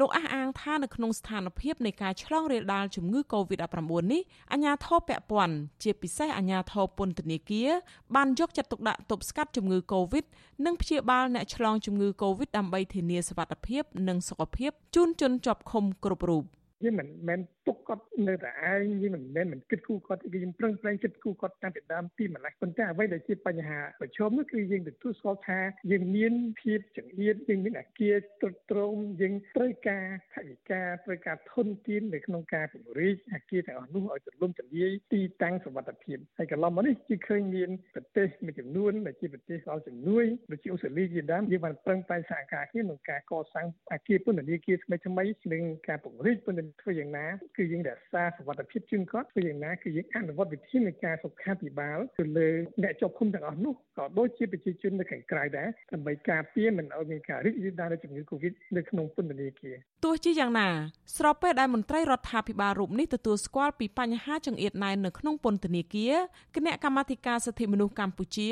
[0.00, 7.70] លោកអះអាងថានៅក្នុងស្ថានភាពនៃការឆ្លងរាលដាលជំងឺ Covid-19 នេះអាជ្ញាធរពាក់ព័ន្ធជាពិសេសអាជ្ញាធរពន្ធនាគារ
[8.14, 10.24] បានយកចិត្តទុកដាក់ទប់ស្កាត់ជំងឺ Covid
[10.64, 16.44] និងព្យាបាលអ្នកឆ្លងជំងឺ Covid ដើម្បីធានាសុវត្ថិភាពនិងសុខភាពជូនជនជាប់ឃុំគ្រប់រូប។
[16.82, 52.48] យើងមិនមែន ទុកគាត់នៅតែឯងយើងមិនមែនមិនគិតគូរគាត់ទេយើងប្រឹងប្រែងគិតគូរគាត់តាំងពីដើមពីម្លេះប៉ុន្តែអ្វីដែលជាបញ្ហាប្រឈមនោះគឺយើងទទួលស្គាល់ថាយើងមានភាពចង្អៀតយើងមានអាគារទ្រុឌទ្រោមយើងត្រូវការថវិកាត្រូវការធនធាននៅក្នុងការពង្រីកអាគារទាំងអស់នោះឲ្យទូលំទូលាយទីតាំងសុវត្ថិភាពហើយកន្លងមកនេះគឺឃើញមានប្រទេសមួយចំនួនដែលជាប្រទេសអល់ជំនួយដូចជាអូស្ត្រាលីជាដើមយើងបានប្រឹងប្រែងសហការគ្នាក្នុងការកសាងអាគារពន្ធនាគារថ្មីថ្មីនិងការពង្រីកពន្ធនាធ្វើយ៉ាងណាគឺយើងរក្សាសុវត្ថិភាពជូនគាត់ធ្វើយ៉ាងណាគឺយើងអនុវត្តវិធាននៃការសុខាភិបាលទៅលើ
[52.82, 60.68] អ្នកជាប់ឃុំទាំងអស់នោះក៏ដូចជាប្រជាជននៅខាងក្រៅដែរដើម្បីការពារមិនឲ្យមានការរីករាលដាលនៃជំងឺ Covid នៅក្នុងពន្ធនាគារទោះជាយ៉ាងណា
[61.16, 66.14] ស្របពេលដែលមន្ត្រីរដ្ឋាភិបាលរូបនេះទទួលស្គាល់ពីបញ្ហាចង្អៀតណែននៅក្នុងពន្ធនាគារ
[66.54, 68.50] គណៈកម្មាធិការសិទ្ធិមនុស្សកម្ពុជា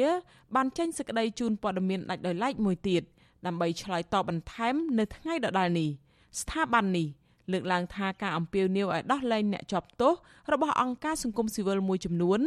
[0.54, 3.02] បានចេញសេចក្តីជូនព័ត៌មានដាច់ដោយឡែកមួយទៀត
[3.47, 5.90] ដើម្បីឆ្លើយតបបន្ថែមនៅថ្ងៃដដែលនេះ
[6.40, 7.09] ស្ថាប័ននេះ
[7.52, 10.12] លើកឡើងថាការអំពាវនាវឲ្យដោះលែងអ្នកជាប់ទោស
[10.52, 12.40] របស់អង្គការសង្គមស៊ីវិលមួយចំនួន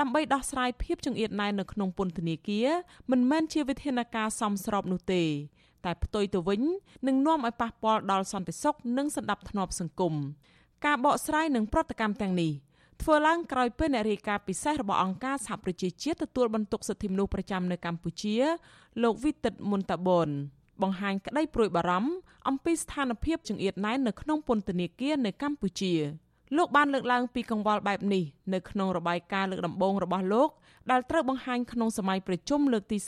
[0.00, 2.68] ដើម្បីដោះស្រាយភាពចង្អៀតណែននៅក្នុងពន្ធនាគារ
[3.10, 5.22] មិនមែនជាវិធានការសមស្របនោះទេ
[5.84, 6.62] តែផ្ទុយទៅវិញ
[7.06, 10.14] នឹងនាំឲ្យប៉ះពាល់ដល់សន្តិសុខនិងសន្តិភាពសង្គម
[10.84, 12.52] ការបកស្រាយនឹងប្រតិកម្មទាំងនេះ
[13.02, 18.36] ធ្វើឡើងក្រោយពេលអ្នករាយការណ៍ពិសេសរបស់អង្គការសហប្រជាជាតិទទួលបន្ទុកសិទ្ធិមនុស្សប្រចាំនៅកម្ពុជា
[19.02, 20.28] លោកវិទិតមុនតាបន
[20.82, 22.12] បង្ហាញក្តីព្រួយបារម្ភ
[22.48, 25.94] អំពីស្ថានភាពចង្អៀតណែននៅក្នុងពន្ធនាគារនៅកម្ពុជា
[26.56, 28.24] លោកបានលើកឡើងពីកង្វល់បែបនេះ
[28.54, 30.48] នៅក្នុងរបាយការណ៍លើកដំបូងរបស់លោក
[30.90, 32.98] ដែលត្រូវបង្ហាញក្នុងសម័យប្រជុំលើកទី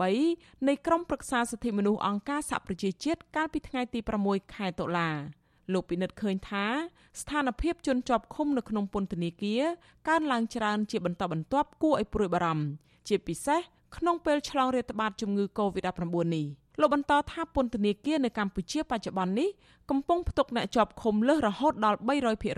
[0.00, 5.10] 48នៃក្រុមប្រឹក្សាសិទ្ធិមនុស្សអង្គការសហប្រជាជាតិកាលពីថ្ងៃទី6ខែតុលា
[5.72, 6.66] លោកពិនិត្យឃើញថា
[7.20, 9.62] ស្ថានភាពជនជាប់ឃុំនៅក្នុងពន្ធនាគារ
[10.08, 12.66] កើនឡើងច្រើនជាបន្តបន្ទាប់គួរឲ្យព្រួយបារម្ភ
[13.08, 13.60] ជាពិសេស
[13.96, 16.46] ក្នុងពេលឆ្លងរាតត្បាតជំងឺ Covid-19 នេះ។
[16.80, 19.48] លោកបន្តថាពន្ធនាគារនៅកម្ពុជាបច្ចុប្បន្ននេះ
[19.90, 21.98] កំពុងផ្ទុកអ្នកជាប់ឃុំលើសរហូតដល់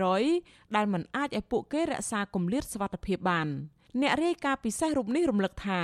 [0.07, 3.47] 300%ដែលមិនអាចឲ្យពួកគេរក្សាគម្លាតសុវត្ថិភាពបាន
[4.01, 5.81] អ្នករាយការណ៍ពិសេសរូបនេះរំលឹកថា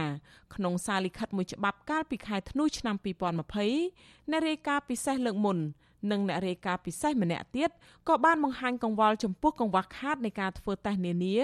[0.55, 5.57] ក្នុងសារលិខិតមួយច្បាប់កាលពីខែធ្នូឆ្នាំ2020អ្នករាយការណ៍ពិសេសលើកមុន
[6.11, 7.69] និងអ្នករាយការណ៍ពិសេសម្នាក់ទៀត
[8.07, 11.37] ក៏បានបង្ហាញកង្វល់ចំពោះកង្វះខាតនៃការធ្វើតេស្តនានា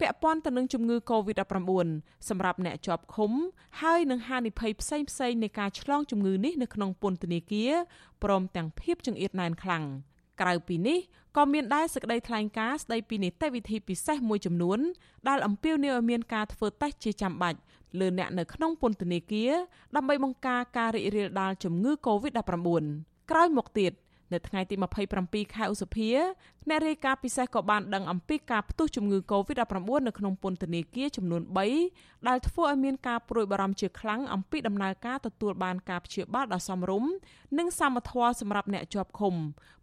[0.00, 1.88] ពាក់ព័ន្ធទៅនឹងជំងឺ Covid-19
[2.28, 3.32] សម្រាប់អ្នកជាប់ឃុំ
[3.80, 7.72] ហើយនឹងហានិភ័យផ្សេងផ្សេងនៃការឆ្លងជំងឺនេះនៅក្នុងពន្ធនាគារ
[8.22, 9.84] ព្រមទាំងភាពចង្អៀតណែនខ្លាំង
[10.40, 10.98] ក្រៅពីនេះ
[11.36, 14.78] ក៏មានដែរសេចក្តីថ្លែងការណ៍ស្តីពីនីតិវិធីពិសេសមួយចំនួន
[15.28, 17.58] ដែលអំពាវនាវឲ្យមានការធ្វើតេស្តជាចាំបាច់
[18.00, 19.52] លើអ្នកនៅក្នុងពន្ធនាគារ
[19.96, 22.82] ដើម្បីបង្ការការរីករាលដាលជំងឺ Covid-19
[23.30, 23.92] ក្រោយមកទៀត
[24.32, 24.74] នៅថ្ងៃទី
[25.14, 26.10] 27ខែឧសភា
[26.68, 29.74] អ្នករាយការណ៍ពិសេសក៏បានដឹងអំពីការផ្ទុះជំងឺ Covid-19
[30.06, 31.42] នៅក្នុងពន្ធនាគារចំនួន
[31.84, 37.10] 3ដែលធ្វើឲ្យមានការព្រួយបារម្ភជាខ្លាំងអំពីដំណើរការទទួលបានការព្យាបាលដ៏សមរម្យ
[37.58, 39.34] និងសមត្ថភាពសម្រាប់អ្នកជាប់ឃុំ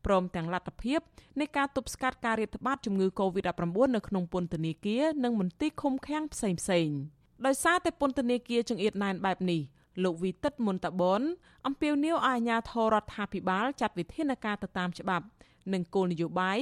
[0.05, 0.99] ព្រមទាំងលទ្ធភាព
[1.39, 3.61] នៃការទប់ស្កាត់ការរាតត្បាតជំងឺ Covid-19
[3.95, 6.99] នៅក្នុងពន្ធនាគារនិងមន្ទីរឃុំឃាំងផ្សេងៗ
[7.45, 9.61] ដោយសារតែពន្ធនាគារចង្អៀតណែនបែបនេះ
[10.03, 11.21] លោកវីតិតមុនតាបន
[11.67, 15.25] អំពាវនាវឲ្យអាជ្ញាធររដ្ឋាភិបាលចាត់វិធានការទៅតាមច្បាប់
[15.73, 16.59] និងគោលនយោបាយ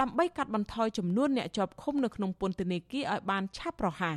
[0.00, 4.16] ដើម្បីកាត់បន្ថយចំនួនអ្នកជាប់ឃុំនៅក្នុងពន្ធនាគារឲ្យបានឆាប់រហ័ស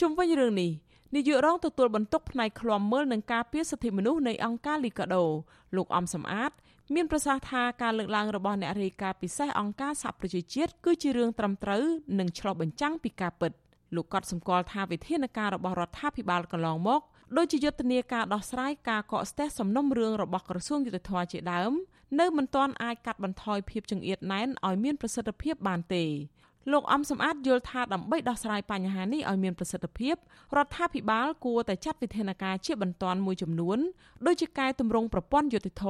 [0.00, 0.70] ជុំវិញរឿងនេះ
[1.14, 5.24] នាយករងទទួលបន្ទុកផ្នែកឃ្លាំមើលនឹងការពារសិទ្ធិមនុស្សនៃអង្គការលីកាដូ
[5.76, 6.52] លោកអំសំអាត
[6.94, 11.84] មានប្រសាសន៍ថាការលើកឡើងរបស់អ្នករាយការណ៍ពិសេសអង្គការសហប្រជាជាតិគឺជារឿងត្រឹមត្រូវ
[12.18, 13.52] និងឆ្លុះបញ្ចាំងពីការពិត
[13.96, 17.00] លោកកត់សម្គាល់ថាវិធានការរបស់រដ្ឋាភិបាលកន្លងមក
[17.36, 21.72] ដូចជាយុទ្ធនាការដោះស្រាយការកកស្ទះសំណុំរឿងរបស់ក្រសួងយុទ្ធភ័ពជាដើម
[22.20, 26.04] នៅមិនទាន់អាចកាត់បន្ថយភាពចង្អៀតណែនឲ្យមានប្រសិទ្ធភាពបានទេ
[26.72, 30.14] លោកអំសំអាតយល់ថាដើម្បីដោះស្រាយបញ្ហានេះឲ្យមានប្រសិទ្ធភាព
[30.56, 33.78] រដ្ឋាភិបាលគួរតែចាត់វិធានការជាបន្ទាន់មួយចំនួន
[34.26, 35.84] ដូចជាកែតម្រង់ប្រព័ន្ធយុតិធធ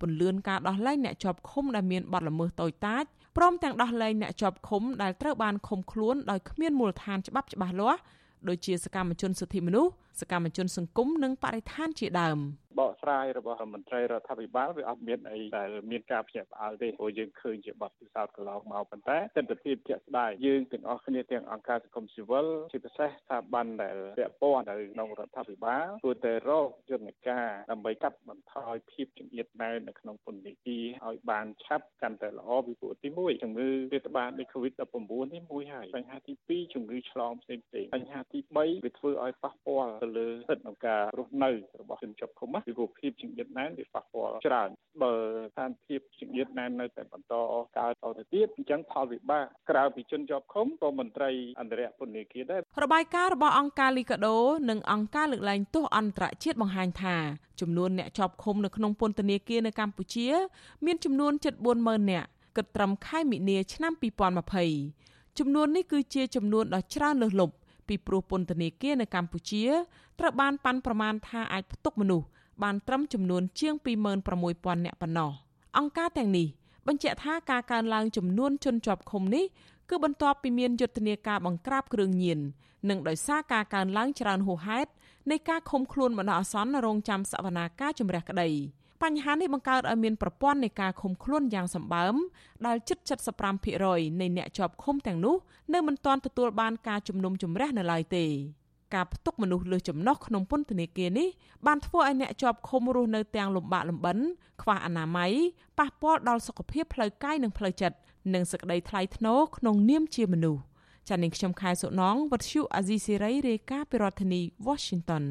[0.00, 3.04] ពន្លឿនការដោះលែងអ្នកជាប់ឃុំដែលមានបទល្មើសតូចតាច
[3.36, 8.00] ព្រមទាំងដោះលែងអ្នកជាប់ឃុំដែលត្រូវបានឃុំខ្លួនដោយគ្មានមូលដ្ឋានច្បាប់ច្បាស់លាស់
[8.48, 12.38] ដូចជាសកម្មជនសិទ្ធិមនុស្ស សកម្មជនសង្គមនិងបរិស្ថានជាដើម។
[12.78, 44.70] បកស្រាយរបស់មន្ត្រីរដ្ឋាភិបាលវាអត់មានអីដែលមានការភ្ញាក់ផ្អើលទេព្រោះយើងឃើញជាបទពិសោធន៍កន្លងមកប៉ុន្តែទស្សនវិជ្ជាជាក់ស្ដែងយើងទាំងអស់គ្នាទាំងអង្គការសង្គមស៊ីវិលជាពិសេសស្ថាប័នដែលពាក់ព័ន្ធនៅក្នុងរដ្ឋាភិបាលគួរតែរកយន្តការដើម្បីកាត់បន្ថយភាពចង្អៀតណែននៅក្នុងពន្ធនាគារឲ្យបានឆាប់កាន់តែល្អពីព្រោះទី1ជំងឺរាតត្បាតនៃ COVID-19 នេះមួយហើយបញ្ហាទី2ជំងឺឆ្លងផ្សេងៗបញ្ហាទី3វាធ្វើឲ្យប៉ះពាល់ទៅលើសិទ្ធិក្នុងការរស់នៅរបស់ជនជាប់ឃុំពីរូបភាពជំងឺណែនវាប៉ះពាល់ច្រើន
[45.02, 45.12] បើ
[45.52, 47.34] ស្ថានភាពជំងឺណែននៅតែបន្ត
[47.78, 54.36] កើតតទៅទៀតអញ្ចឹងផលវិបាកក្រៅពីជនជាប់ឃុំក៏មន្ត្រីអន្តរពន្ធនាគារដែររបាយការណ៍របស់អង្គការលីកាដូ
[54.70, 57.16] និងអង្គការលើកលែងទោសអន្តរជាតិបង្ហាញថា
[57.60, 60.28] ចំនួនអ្នកជាប់ឃុំនៅក្នុងពន្ធនាគារនៅកម្ពុជា
[60.86, 63.92] មានចំនួនជិត40000នាក់គិតត្រឹមខែមិនិនាឆ្នាំ
[64.70, 67.54] 2020ចំនួននេះគឺជាចំនួនដ៏ច្រើនលើសលប់
[67.88, 69.64] ពីព្រោះពន្ធនាគារនៅកម្ពុជា
[70.18, 72.26] ត្រូវបានប៉ាន់ប្រមាណថាអាចផ្ទុកមនុស្ស
[72.62, 73.74] បានត្រឹមចំនួនជាង
[74.34, 75.30] 26000នាក់ប៉ុណ្ណោះ
[75.78, 76.46] អង្គការទាំងនេះ
[76.86, 79.44] បញ្ជាក់ថាការកើនឡើងចំនួនជនជាប់ឃុំនេះ
[79.90, 82.38] គឺបន្ទាប់ពីមានយុទ្ធនាការបង្ក្រាបគ្រឿងញៀន
[82.88, 84.90] និងដោយសារការកើនឡើងច្រើនហួសហេតុ
[85.30, 88.48] នៃការឃុំខ្លួនបណ្ដោះអាសន្នរងចាំសវនាការជំរះក្តី
[89.02, 92.14] បញ្ហានេះបង្កើតឲ្យមានប្រព័ន្ធនៃការឃុំខ្លួនយ៉ាងសម្បើម
[92.66, 92.98] ដែលជិត
[93.58, 95.36] 75%នៃអ្នកជាប់ឃុំទាំងនោះ
[95.74, 98.26] នៅមិនទាន់ទទួលបានការជំនុំជម្រះនៅឡើយទេ
[98.94, 101.28] ការផ្ទុកមនុស្សលើសចំណុះក្នុងពន្ធនាគារនេះ
[101.66, 104.18] បានធ្វើឲ្យអ្នកជាប់ឃុំរស់នៅទាំងលំបាកលំបិន
[104.62, 105.32] ខ្វះអនាម័យ
[105.78, 107.96] ប៉ះពាល់ដល់សុខភាពផ្លូវកាយនិងផ្លូវចិត្ត
[108.34, 110.62] និងសក្តីថ្លៃថ្នូរក្នុងនាមជាមនុស្ស
[111.08, 115.24] ចា៎នាងខ្ញុំខែសុណងវັດឈុអាស៊ីសេរីរាយការណ៍ពីរដ្ឋធានី Washington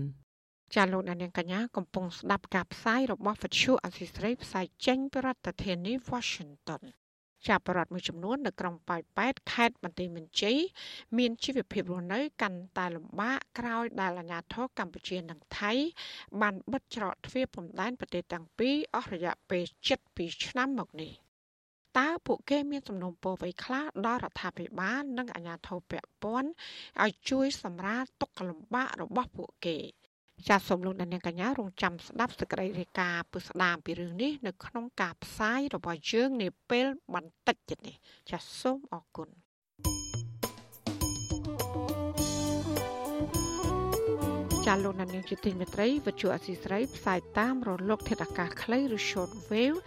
[0.76, 6.84] ចាលោកនាងកញ្ញាកំពុងស្ដាប់ការផ្សាយរបស់វិទ្យុអាស៊ីសេរីផ្សាយចេញពីរដ្ឋធានី Washington
[7.48, 10.58] ចាប់បរដ្ឋមួយចំនួននៅក្រុងប៉ោយប៉ែតខេត្តបន្ទាយមានជ័យ
[11.18, 15.72] មានជីវភាពរស់នៅកាន់តែលំបាកក្រោយដែលអាជ្ញាធរកម្ពុជានិងថៃ
[16.42, 19.64] បានបិទច្រកទ្វារព្រំដែនប្រទេសទាំងពីរអស់រយៈពេល
[20.06, 21.12] 7ឆ្នាំមកនេះ
[21.98, 26.50] តើពួកគេមានសំណុំពរអ្វីខ្លះដល់រដ្ឋាភិបាលនិងអាជ្ញាធរពាក់ព័ន្ធ
[27.04, 29.78] ឲ្យជួយសម្រាលទុក្ខលំបាករបស់ពួកគេ
[30.45, 37.95] ចាសសូមលោកអ្នកនាងកញ្ញារងចាំស្ដាប់សេចក្តីរាយការណ៍ពុស្ដាមពីរឿងនេះនៅក្នុងការផ្សាយរបស់យើងនាពេលបន្តិចទៀតនេះ
[38.30, 39.30] ចាសសូមអរគុណ
[44.68, 49.78] ចាលោកណានៀងជាទីមេត្រីវិទ្យុអសីស្រីផ្សាយតាមរលក ធាតុអាកាសខ្លីឬ short wave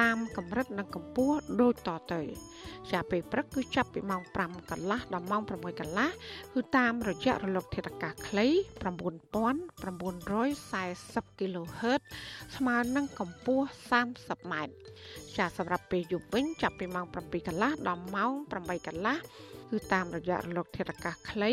[0.00, 2.20] តាមកម្រិតនិងកម្ពស់ដូចតទៅ
[2.92, 6.08] ចាពេលព្រឹកគឺចាប់ពីម៉ោង5កន្លះដល់ម៉ោង6កន្លះ
[6.54, 8.46] គឺតាមរយៈរលក ធាតុអាកាសខ្លី
[8.86, 12.00] 9940 kHz
[12.56, 13.66] ស្មើនឹងកម្ពស់
[14.08, 14.72] 30ម៉ែត្រ
[15.36, 19.16] ចាសម្រាប់ពេលយប់វិញចាប់ពីម៉ោង7កន្លះដល់ម៉ោង8កន្លះ
[19.70, 21.52] គឺតាមរយៈរលក ធាតុអាកាសខ្លី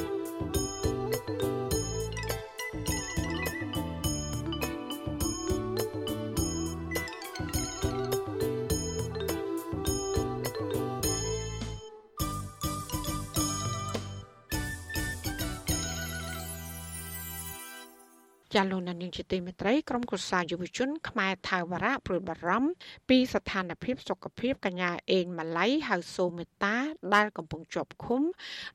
[18.55, 22.71] ចាលោកនាងជាទីមេត្រីក្រុមគូសាយុវជនខ្មែរថៅវរៈព្រួយបារម្ភ
[23.09, 26.75] ពីស្ថានភាពសុខភាពកញ្ញាអេងម៉ាឡៃហៅសូមេតា
[27.13, 28.21] ដែលកំពុងជាប់ឃុំ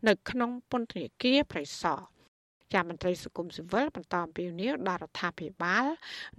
[0.08, 2.00] នៅក្នុងពន្ធនាគារប្រៃសណ
[2.72, 5.84] ចាមន្ត្រីសង្គមស៊ីវិលបន្តអំពាវនាវដល់រដ្ឋាភិបាល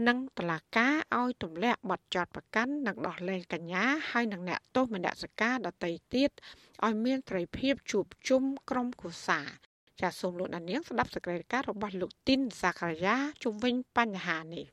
[0.08, 6.32] និងតុលាការឲ្យទម្លាក់បទចោទប្រកាន់និងដោះលែងកញ្ញាហើយនិងអ្នកទោសមនសិការដទៃទៀត
[6.86, 9.42] ឲ្យមានត្រីភាពជួបជុំក្រុមគូសា
[10.02, 14.66] ចាសសូមលោកដានៀងស្ដាប់សេចក្តីរាយការណ៍របស់លោកទីនសាករាជុំវិញបញ្ហានេះ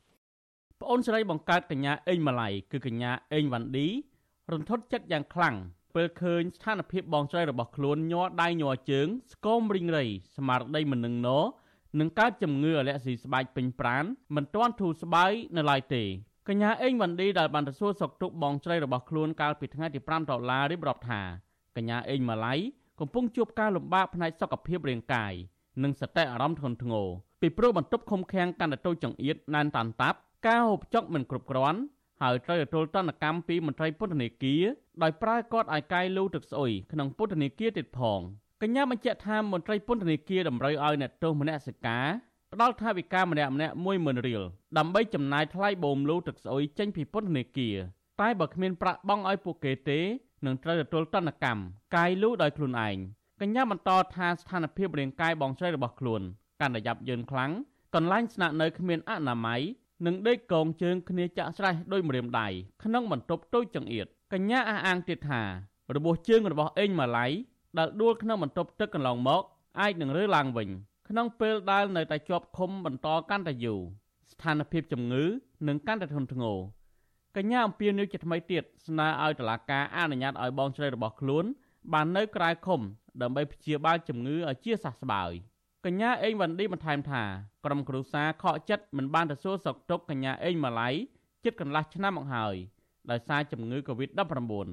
[0.80, 3.86] ប្អូនស្រីបង្កើតកញ្ញាអេងម៉ាឡៃគឺកញ្ញាអេងវ៉ាន់ឌី
[4.52, 5.56] រន្ធត់ចិត្តយ៉ាងខ្លាំង
[5.94, 10.04] ពេលឃើញស្ថានភាពបងស្រីរបស់ខ្លួនញ័រដៃញ័រជើងស្គមរីងរៃ
[10.36, 11.28] ស្មារតីមិននឹងណ
[12.00, 14.04] នឹងកើតជំងឺអាឡែស៊ីស្បែកពេញប្រាន
[14.36, 16.02] មិនទាន់ធូរស្បើយនៅឡើយទេ
[16.48, 21.20] កញ្ញាអេងវ៉ាន់ឌីដែលបានទៅសួរសុខទុក្ខបងស្រីរបស់ខ្លួនកាលពីថ្ងៃទី5ដុល្លាររៀបរាប់ថា
[21.76, 22.54] កញ្ញាអេងម៉ាឡៃ
[23.04, 25.32] កំពុងជួបការលំបាកផ្នែកសុខភាពរាងកាយ
[25.82, 27.06] និងសតិអារម្មណ៍ធ្ងន់ធ្ងរ
[27.40, 31.78] ពីព្រោះបន្ទប់ឃុំឃាំងកាន់តែតូចចង្អៀតណែនតាន់តាប់ការហូបចុកមិនគ្រប់គ្រាន់
[32.22, 34.62] ហើយត្រូវទទួលទណ្ឌកម្មពីមន្ត្រីពន្ធនាគារ
[35.02, 38.20] ដោយប្រើគាត់ឲ្យកាយលូទឹកស្អុយក្នុងពន្ធនាគារទៀតផង
[38.62, 42.06] កញ្ញាបញ្ជាក់ថាមន្ត្រីពន្ធនាគារតម្រូវឲ្យអ្នកទោសមនសិការ
[42.52, 44.42] ផ្ដល់ថវិកាម្នាក់ម្នាក់10000រៀល
[44.78, 47.76] ដើម្បីចំណាយថ្លៃបូមលូទឹកស្អុយចេញពីពន្ធនាគារ
[48.20, 50.00] តែបើគ្មានប្រាក់បង់ឲ្យពួកគេទេ
[50.46, 51.60] នឹងត្រូវទទួលទណ្ឌកម្ម
[51.96, 52.96] កាយលូដោយខ្លួនឯង
[53.40, 56.22] កញ្ញាបន្តថាស្ថានភាពរាងកាយបងស្រីរបស់ខ្លួន
[56.60, 57.52] កាន់តែយ៉ាប់យ៉ឺនខ្លាំង
[57.94, 59.60] កន្លែងស្នាក់នៅគ្មានអនាម័យ
[60.06, 62.48] និងដេកកងជើងគ្នាចាក់ស្រេះដោយម្រាមដៃ
[62.84, 65.42] ក្នុងបន្ទប់តូចចង្អៀតកញ្ញាអះអាងទៀតថា
[65.96, 67.26] របួសជើងរបស់អេងម៉ាឡៃ
[67.78, 69.42] ដែលដួលក្នុងបន្ទប់ទឹកកន្លងមក
[69.80, 70.68] អាចនឹងរើឡើងវិញ
[71.08, 73.80] ក្នុងពេលដែលនៅតែជាប់ឃុំបន្តកាន់តែយូរ
[74.32, 75.24] ស្ថានភាពជំងឺ
[75.68, 76.58] នឹងកាន់តែធ្ងន់ធ្ងរ
[77.36, 81.44] កញ្ញាអំពាវនាវជាថ្មីទៀតស្នើឲ្យតុលាការអនុញ្ញាតឲ្យបងស្រីរបស់ខ្លួន
[81.92, 82.80] បាននៅក្រៅឃុំ
[83.22, 85.32] ដើម្បីព្យាបាលជំងឺឲ្យជាសះស្បើយ
[85.84, 87.22] កញ្ញាអេងវ៉ាន់ឌីបន្ថែមថា
[87.64, 90.88] ក្រុមគ្រួសារខកចិត្តមិនបានទៅសួរសុខទុក្ខកញ្ញាអេងម៉ាឡៃ
[91.44, 92.54] ជិតកន្លះឆ្នាំមកហើយ
[93.10, 94.66] ដោយសារជំងឺ Covid-19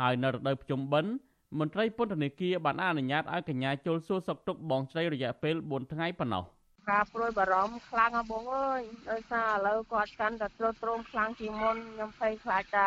[0.00, 1.12] ហើយនៅរដូវភ្ជុំបិណ្ឌ
[1.58, 6.44] មន្ត្រីពន្ធនាគារបានអនុញ្ញាតឲ្យកញ្ញាចូលសួរសុខទុក្ខបងស្រីរយៈពេល4ថ្ងៃប៉ុណ្ណោះ
[6.90, 12.86] ការព្រួយបារម្ភខ្លាំងហ៎បងអើយដោយសារឥឡូវគាត់កាន់តែទ្រុឌទ្រោមខ្លាំងជាងមុនខ្ញុំភ័យខ្លាចថា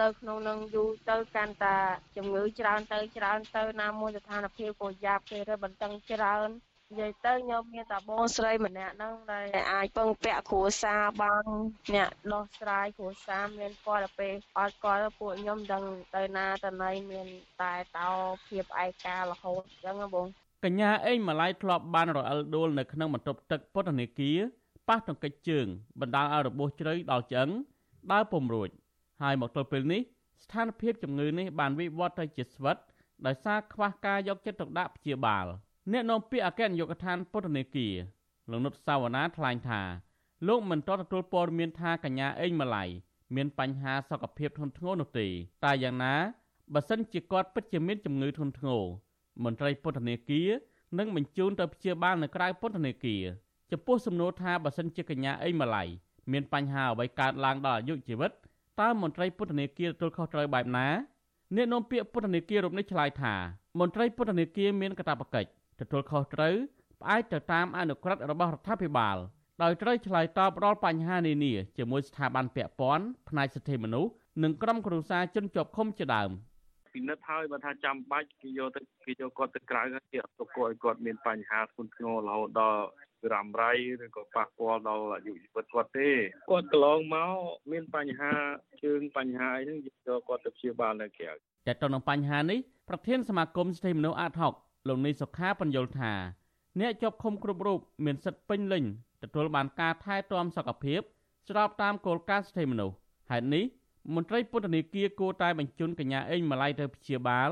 [0.00, 1.76] នៅក្នុងនឹងយូរទៅកាន់តែ
[2.16, 6.48] ជំងឺច្រើនទៅច្រើនទៅណាមួយស្ថានភាពក៏យ៉ាប់គេរើបន្តឹងច្រើន
[6.90, 11.44] និយាយទៅខ្ញុំមានតែបងស្រីម្នាក់ហ្នឹងដែលអាចពឹងពាក់គ្រួសារបាន
[11.94, 15.84] អ្នកដោះស្រាយគ្រួសារមានគាត់ទៅពេលអត់គាត់ពួកខ្ញុំដឹង
[16.16, 17.26] ទៅណាទៅណីមាន
[17.62, 18.10] តែតោ
[18.46, 20.26] ភាពឯការរហូតអញ្ចឹងបង
[20.64, 24.38] កញ្ញាអេងម៉ាឡៃធ្លាប់បានរអិលដួលនៅក្នុងបន្ទប់ទឹកពន្ធនាគារ
[24.88, 25.66] ប៉ះទង្គិចជើង
[26.00, 27.48] បណ្ដាលឲ្យរបួសជ្រៅដល់ឆ្អឹង
[28.12, 28.68] ដើរពុំរួច
[29.22, 30.00] ហើយមកទល់ពេលនេះ
[30.42, 32.76] ស្ថានភាពជំងឺនេះបានវិវត្តទៅជាស្វិត
[33.26, 35.46] ដោយសារខ្វះការយកចិត្តទុកដាក់ព្យាបាល
[35.92, 37.94] អ្នកនាំពាក្យអគ្គនាយកដ្ឋានពន្ធនាគារ
[38.50, 39.82] លោកនុតសាវណ្ណាថ្លែងថា
[40.48, 42.84] លោកមិនទាន់ទទួលព័ត៌មានថាកញ្ញាអេងម៉ាឡៃ
[43.34, 45.26] មានបញ្ហាសុខភាពធ្ងន់ធ្ងរនោះទេ
[45.64, 46.14] តែយ៉ាងណា
[46.74, 48.82] បើសិនជាគាត់ពិតជាមានជំងឺធ្ងន់ធ្ងរ
[49.44, 50.50] មន្ត្រីពន្ធនាគារ
[50.98, 53.22] នឹងបញ្ជូនទៅព្យាបាលនៅក្រៅពន្ធនាគារ
[53.72, 55.84] ចំពោះសំណួរថាបើសិនជាកញ្ញាអេងម៉ាឡៃ
[56.32, 58.32] មានបញ្ហាអ្វីកើតឡើងដល់អាយុជីវិត
[58.80, 60.88] តើមន្ត្រីពន្ធនាគារទទួលខុសត្រូវបែបណា
[61.56, 63.34] អ្នកនាំពាក្យពន្ធនាគាររូបនេះឆ្លើយថា
[63.80, 65.48] មន្ត្រីពន្ធនាគារមានកាតព្វកិច្ច
[65.80, 66.54] ទទួលខុសត្រូវ
[67.00, 69.16] ផ្អែកទៅតាមអនុក្រឹត្យរបស់រដ្ឋាភិបាល
[69.62, 76.30] ដោយត្រូវឆ្លើយតបរាល់បញ្ហានានាជាមួយស្ថាប័នពាក់ព័ន្ធផ្នែកសិទ្ធិមនុស្សនិងក្រុមគ្រួសារជនជាប់ឃុំជាដើម
[76.92, 82.82] ពិនិត្យហើយបើថាចាំបាច់គេយកទៅគេយកគាត់ទៅក្រៅហើយគេអត់ទុកគាត់ឲ្យគាត់មានបញ្ហាធ្ងន់ធ្ងររហូតដល់
[83.32, 83.72] រ៉ាំរៃ
[84.04, 86.10] ឬក៏ប៉ះពាល់ដល់អាយុជីវិតគាត់ទេ
[86.50, 87.32] គាត់កន្លងមក
[87.72, 88.32] មានបញ្ហា
[88.84, 91.32] ជើងបញ្ហាអីហ្នឹងយកគាត់ទៅព្យាបាលនៅក្រៅ
[91.66, 94.52] តែទៅនឹងបញ្ហានេះប្រធានសមាគមសិទ្ធិមនុស្សអាតហុក
[94.88, 96.12] លោកនីសុខាបញ្យល់ថា
[96.80, 98.84] អ្នកជាប់ឃុំគ្រប់រូបមានសិទ្ធិពេញលេញ
[99.22, 101.00] ទទួលបានការថែទាំសុខភាព
[101.48, 102.94] ស្របតាមគោលការណ៍សិទ្ធិមនុស្ស
[103.30, 103.64] ហេតុនេះ
[104.14, 107.50] មន្ត្រីពន្ធនាគារគួរតែបញ្ជូនកញ្ញាអេងម៉ាឡៃទៅព្យាបាល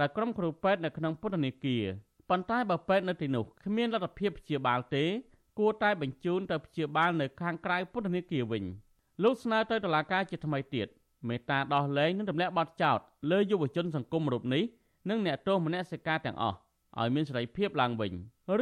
[0.00, 1.84] ដែលក្រុមគ្រូពេទ្យនៅក្នុងពន្ធនាគារ
[2.30, 5.04] ប៉ុន្តែបើពេទ្យនៅទីនោះគ្មានលទ្ធភាពព្យាបាលទេ
[5.58, 8.64] គួរតែបញ្ជូនទៅព្យាបាលនៅខាងក្រៅពន្ធនាគារវិញ
[9.22, 10.86] លោកស្នើទៅតុលាការជាថ្មីទៀត
[11.28, 12.98] មេត្តាដោះលែងនិងទម្លាក់បទចោទ
[13.30, 14.62] លើយុវជនសង្គមរូបនេះ
[15.10, 16.56] និងអ្នកទោសមនសិការទាំងអស់
[17.00, 18.12] ឲ្យមានសេរីភាពឡើងវិញ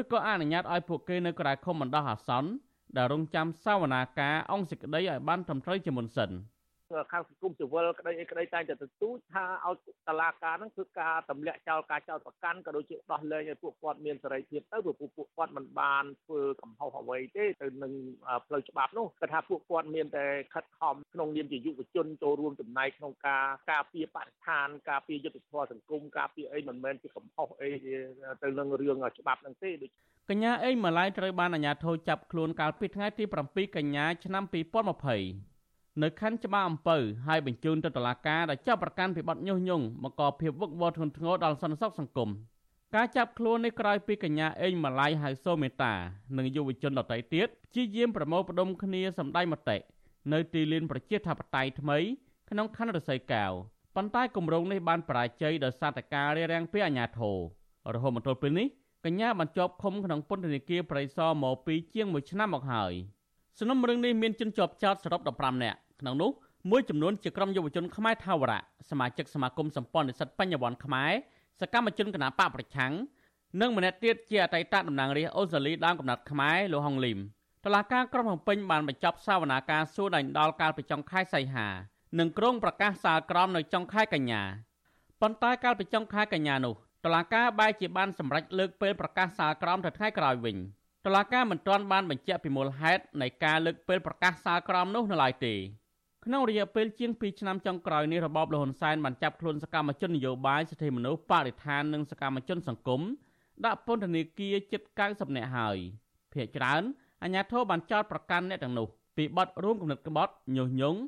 [0.01, 2.51] ឬក៏អនុញ្ញាតឲ្យពួកគេនៅក្រៅឃុំបណ្ដោះអាសន្ន
[2.97, 6.31] ដែលរងចាំសវនាការអង្គសេចក្តីឲ្យបានត្រឹមត្រូវជាមុនសិន។
[7.13, 9.77] ខាងសង្គមស៊ីវិលក្តីអីក្តីតែងតែទទូចថាឲ្យ
[10.09, 17.93] តឡាការហ្នឹងគឺការទម្លាក់ចោលការចោលប្រកាន់ក៏ដូចជាដោះលែងឲ្យពួកគាត់មានសេរីភាពទៅព្រោះពួកគាត់មិនបានធ្វើកំហុសអ្វីទេទៅនឹង
[18.47, 27.71] ផ្លូវច្បាប់នោះគឺថាពួកគាត់មានតែខិតខំក្នុងនាមជាយុវជនចូលរួមចំណែកក្នុងការការពារបរិស្ថានការពារយុទ្ធធម៌សង្គមការពារអីមិនមែនជាកំហុសអី
[28.43, 29.91] ទៅនឹងរឿងច្បាប់ហ្នឹងទេដូច
[30.31, 35.52] កញ្ញាអេងម៉ាឡៃត្រូវបានអាជ្ញាធរចាប់ខ្លួនកាលពីថ្ងៃទី7កញ្ញាឆ្នាំ2020
[36.01, 42.31] នៅខណ្ឌច្បារអំពៅហើយបញ្ជូនទៅតុលាការដែលចាប់ប្រកាន់ពីបទញុះញង់បង្កភាពវឹកវរធ្ងន់ធ្ងរដល់សន្តិសុខសង្គម
[42.95, 45.95] ការចាប់ខ្លួននេះក្រោយពីកញ្ញាអេងម៉ាឡៃហៅសូមេតា
[46.37, 49.77] និងយុវជនដទៃទៀតព្យាយាមប្រមូលផ្ដុំគ្នាសម្ដែងមតិ
[50.33, 51.99] នៅទីលានប្រជាធិបតេយ្យថ្មី
[52.51, 53.53] ក្នុងខណ្ឌរសីកែវ
[53.97, 57.39] ប៉ុន្តែគម្រោងនេះបានបរាជ័យដោយសារតែការរារាំងពីអាជ្ញាធរ
[57.95, 58.69] រហូតមកទល់ពេលនេះ
[59.05, 62.93] កញ្ញាបានជាប់ឃុំក្នុងពន្ធនាគារប្រៃសណមកពីជាង1ឆ្នាំមកហើយ
[63.59, 66.31] សំណុំរឿងនេះមានជនជាប់ចោតសរុប15នាក់ក្នុងនោះ
[66.71, 68.61] មួយចំនួនជាក្រុមយុវជនខ្មែរថាវរៈ
[68.91, 71.12] សមាជិកសមាគមសម្ព័ន្ធនិស្សិតបញ្ញវន្តខ្មែរ
[71.61, 72.93] សកម្មជនគណបកប្រឆាំង
[73.61, 77.19] និងម្នាក់ទៀតជាអតីតតំណាងរាស្ត្រអូស្ត្រាលីដើមកំណត់ខ្មែរលោកហុងលីម
[77.65, 81.69] តឡាការក្រុងភ្នំពេញបានបញ្ចប់សវនាការសួរដេញដោលកាលពីចុងខែសីហា
[82.19, 84.43] និងក្រុងប្រកាសសាលក្រមនៅចុងខែកញ្ញា
[85.21, 90.57] ប៉ុន្តែកាលពីចុងខែកញ្ញានោះតឡាការបែរជាបានសម្រេចលើកពេលប្រកាសសាលក្រមទៅថ្ងៃក្រោយវិញ
[91.07, 95.55] តឡាការមិនទាន់បានបញ្ជាក់ពីមូលហេតុនៃការលើកពេលប្រកាសសាលក្រមនោះនៅឡើយទេ
[96.25, 103.01] ក្នុងរយៈពេលជាង2ឆ្នាំចុងក្រោយនេះរបបលហ៊ុនសែនបានចាប់ខ្លួនសកម្មជននយោបាយសិទ្ធិមនុស្សបរិស្ថាននិងសកម្មជនសង្គម
[103.65, 105.79] ដាក់ពន្ធនាគារជិត90នាក់ហើយ
[106.33, 106.83] ភ្នាក់ច្រើន
[107.23, 108.87] អាជ្ញាធរបានចោទប្រកាន់អ្នកទាំងនោះ
[109.17, 111.01] ពីបទរួមគំនិតក្បត់ញុះញង់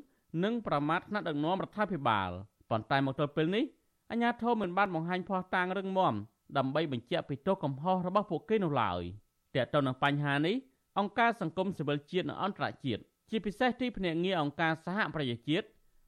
[0.43, 2.29] និងប្រមាថថ្នាក់ដឹកនាំរដ្ឋាភិបាល
[2.69, 3.63] ប៉ុន្តែមកទល់ពេលនេះ
[4.11, 6.13] អាជ្ញាធរមិនបានបង្ហាញភ័ស្តុតាងរឹងមាំ
[6.57, 9.03] ដើម្បីបញ្ជាក់ពីទោសកំហុសរបស់ពួកគេនោះឡើយ
[9.55, 10.55] ទាក់ទងនឹងបញ្ហានេះ
[10.99, 15.67] អង្គការសង្គមស៊ីវិលជាតិនិងអន្តរជាតិជាពិសេសទីភ្នាក់ងារអង្គការសហប្រជាជាតិ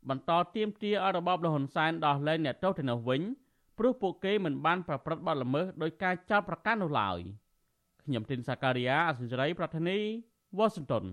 [0.10, 3.22] បន្តទៀមទាឲ្យរបបលហ៊ុនសែនដោះលែងអ្នកទោសទៅនោះវិញ
[3.78, 7.20] ព្រោះពួកគេមិនបានប្រព្រឹត្តបទល្មើសដោយការចោទប្រកាន់នោះឡើយ
[8.04, 9.98] ខ្ញុំទីនសាការីយ៉ាអសិរ័យប្រធានី
[10.58, 11.06] វ៉ាស៊ីនតោន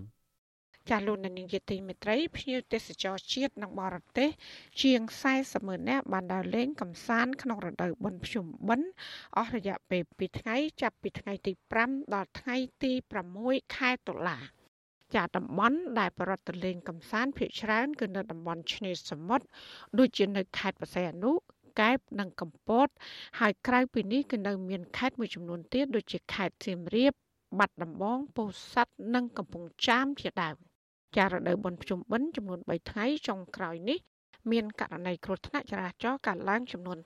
[0.89, 4.29] ចាលោកនាងយទីមេត្រីភ្ញៀវទេសចរជាតិនិងបរទេស
[4.81, 5.01] ជាង
[5.33, 8.89] 40ម៉ឺននាក់បានដើរលេងកំសាន្តក្នុងរដូវបុណ្យភ្ជុំបិណ្ឌ
[9.37, 11.51] អស់រយៈពេល2ថ្ងៃចាប់ពីថ្ងៃទី
[11.83, 12.91] 5ដល់ថ្ងៃទី
[13.33, 14.37] 6ខែតុលា
[15.15, 19.45] ចាតំបន់ដែលប្រវត្តិលេងកំសាន្តភាគច្រើនគឺនៅតំបន់ឆ្នេរសមុទ្រ
[19.97, 21.31] ដូចជានៅខេត្តបរសៃអនុ
[21.79, 22.87] កែបនិងកំពត
[23.39, 27.13] ហើយក្រៅពីនេះក៏នៅមានខេត្តមួយចំនួនទៀតដូចជាខេត្តសៀមរាប
[27.59, 30.57] បាត់ដំបងពោធិ៍សាត់និងកំពង់ចាមជាដើម។
[31.17, 33.99] ចារដូវបុណ្យភ្ជុំបិណ្ឌចំនួន3ថ្ងៃចុងក្រោយនេះ
[34.51, 36.97] មានករណីគ្រោះថ្នាក់ចរាចរណ៍កើតឡើងចំនួន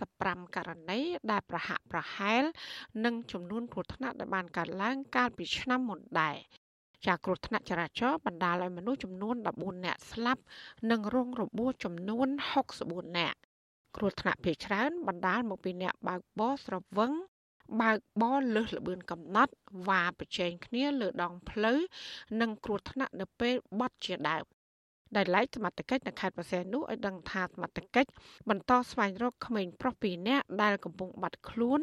[0.00, 0.98] 35ករណី
[1.30, 2.42] ដែលប្រហាក់ប្រហែល
[3.04, 6.36] និងចំនួនគ្រោះថ្នាក់ដែលបានកើតឡើងកាលពីឆ្នាំមុនដែរ
[7.06, 10.42] ចាគ្រោះថ្នាក់ចរាចរណ៍បណ្ដាលឲ្យមនុស្សចំនួន14នាក់ស្លាប់
[10.90, 12.28] និងរងរបួសចំនួន
[12.72, 13.38] 64នាក់
[13.96, 17.12] គ្រោះថ្នាក់ភ័យច្រើនបណ្ដាលមកពីអ្នកបើកបរស្រវឹង
[17.80, 19.52] បើកបរលើសល្បឿនកំណត់
[19.88, 21.78] វ៉ាប្រជែងគ្នាលើដងផ្លូវ
[22.40, 24.44] និងគ្រោះថ្នាក់នៅពេលបត់ជាដើម
[25.16, 28.08] ដែលឡែកសមត្ថកិច្ចនៅខេត្តបរសៃនោះឲ្យដឹងថាសមត្ថកិច្ច
[28.48, 31.80] បន្តស្វែងរកក្មេងប្រុសពីរនាក់ដែលកំពុងបាត់ខ្លួន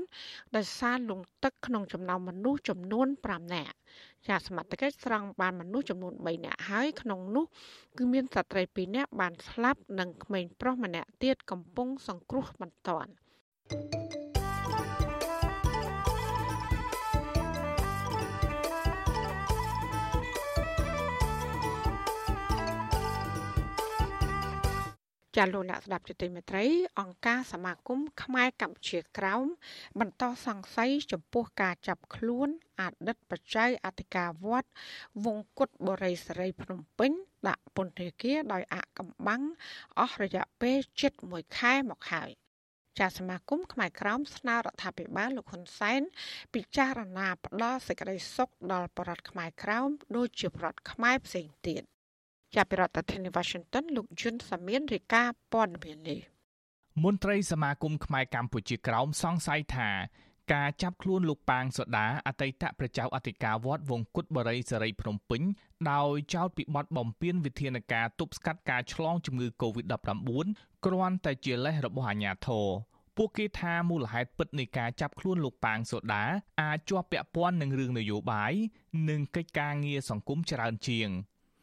[0.56, 3.76] ដោយសារលង់ទឹកក្នុងចំណោមមនុស្សចំនួន5នាក់
[4.28, 7.46] ជាសមត្ថកិច្ចស្រង់បានមនុស្សចំនួន3នាក់ហើយក្នុងនោះ
[7.98, 13.12] គឺមានស្ត្រី2នាក់បានស្លាប់និងក្មេងប្រុសម្នាក់ទៀតកំពុងសង្គ្រោះបន្ទាន់
[13.72, 14.29] thank you
[25.38, 26.66] ចាលោកអ្នកស្ដាប់ជតិមេត្រី
[27.00, 29.46] អង្គការសមាគមខ្មែរកម្ពុជាក្រោម
[30.00, 32.50] បន្តសង្ស័យចំពោះការចាប់ខ្លួន
[32.82, 34.70] អតីតបច្ច័យអធិការវត្ត
[35.26, 37.12] វងគុតបរិសរីភ្នំពេញ
[37.48, 39.44] ដាក់ពន្ធនាគារដោយអកំបាំង
[40.00, 42.30] អស់រយៈពេលជិត1ខែមកហើយ
[43.00, 46.02] ចាសមាគមខ្មែរក្រមស្នើរដ្ឋាភិបាលលោកហ៊ុនសែន
[46.54, 51.84] ពិចារណាផ្ដល់សេចក្តីសុខដល់ប្រជារដ្ឋខ្មែរក្រមដូចជាប្រជារដ្ឋខ្មែរផ្សេងទៀត
[52.56, 56.20] ចាប់ពីរដ្ឋធានី Washington លោកយុនសាមៀនរាយការណ៍ព័ត៌មាននេះ
[57.04, 59.90] មន្ត្រីសមាគមខ្មែរកម្ពុជាក្រោមសង្ស័យថា
[60.54, 65.42] ការចាប់ខ្លួនលោកប៉ាងសូដាអតីតប្រជាអធិការវត្តវងគុតបរិយសេរីភ្នំពេញ
[65.92, 70.46] ដោយចោទពីបទបំពានវិធានការទប់ស្កាត់ការឆ្លងជំងឺ Covid-19
[70.86, 72.68] គ្រាន់តែជាលេសរបស់អាជ្ញាធរ
[73.18, 76.24] ពួកគេថាមូលហេតុពិតនៃការចាប់ខ្លួនលោកប៉ាងសូដា
[76.62, 78.54] អាចជាប់ពាក់ព័ន្ធនឹងរឿងនយោបាយ
[79.10, 81.10] និងកិច្ចការងារសង្គមច្រើនជាង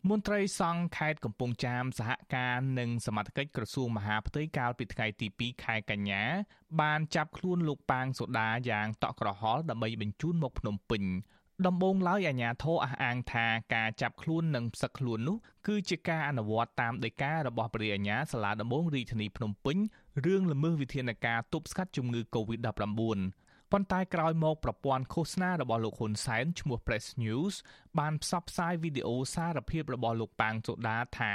[0.09, 6.23] មន្ត្រីសង្ឃខេត្តកំពង់ចាមសហការនិងសមត្ថកិច្ចក្រសួងមហាផ្ទៃកាលពីថ្ងៃទី2ខែកញ្ញា
[6.81, 11.03] បានចាប់ខ្លួនលោកប៉ាងសូដាយ៉ាងតក់ក្រហល់ដើម្បីបញ្ជូនមកភ្នំពេញ
[11.67, 19.77] ដំបូងឡើយអាជ្ញាធរអះអាងថាការចាប់ខ្លួននិងផ្សឹកខ្លួននោះគឺជាការអនុវត្តតាមដីការបស់ព្រះអាជ្ញាសាលាដំបងរាជធានីភ្នំពេញ
[20.27, 23.19] រឿងល្មើសវិធានការទប់ស្កាត់ជំងឺ Covid-19
[23.73, 27.55] ប៉ុន្តែក្រោយមកប្រព័ន្ធឃោសនារបស់លោកហ៊ុនសែនឈ្មោះ Press News
[27.99, 31.33] បានផ្សព្វផ្សាយវីដេអូសារភាពរបស់លោកប៉ាងសូដាថា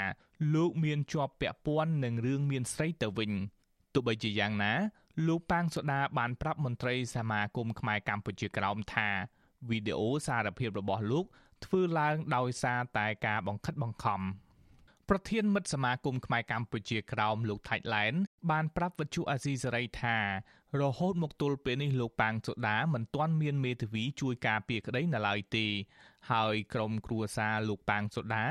[0.56, 3.32] លោកមានជាប់ពាក់ព័ន្ធនឹងរឿងមានស្រីទៅវិញ
[3.94, 4.74] ទោះបីជាយ៉ាងណា
[5.28, 9.10] លោកប៉ាងសូដាបានប្រាប់មន្ត្រីសមាគមខ្មែរកម្ពុជាក្រោមថា
[9.70, 11.26] វីដេអូសារភាពរបស់លោក
[11.66, 14.22] ធ្វើឡើងដោយសារតែការបង្ខិតបង្ខំ
[15.14, 18.14] ប្រធានមិត្តសមាគមខ្មែរកម្ពុជាក្រោមលោកថៃឡែន
[18.52, 20.18] បានប្រាប់វិទ្យុអាស៊ីសេរីថា
[20.82, 25.66] រហូតមកទល់ពេលនេះលោកប៉ាងសូដាមិនទាន់មានមេធាវីជួយការពារក្តីនៅឡើយទេ
[26.32, 28.46] ហើយក្រុមគ្រួសារលោកប៉ាងសូដា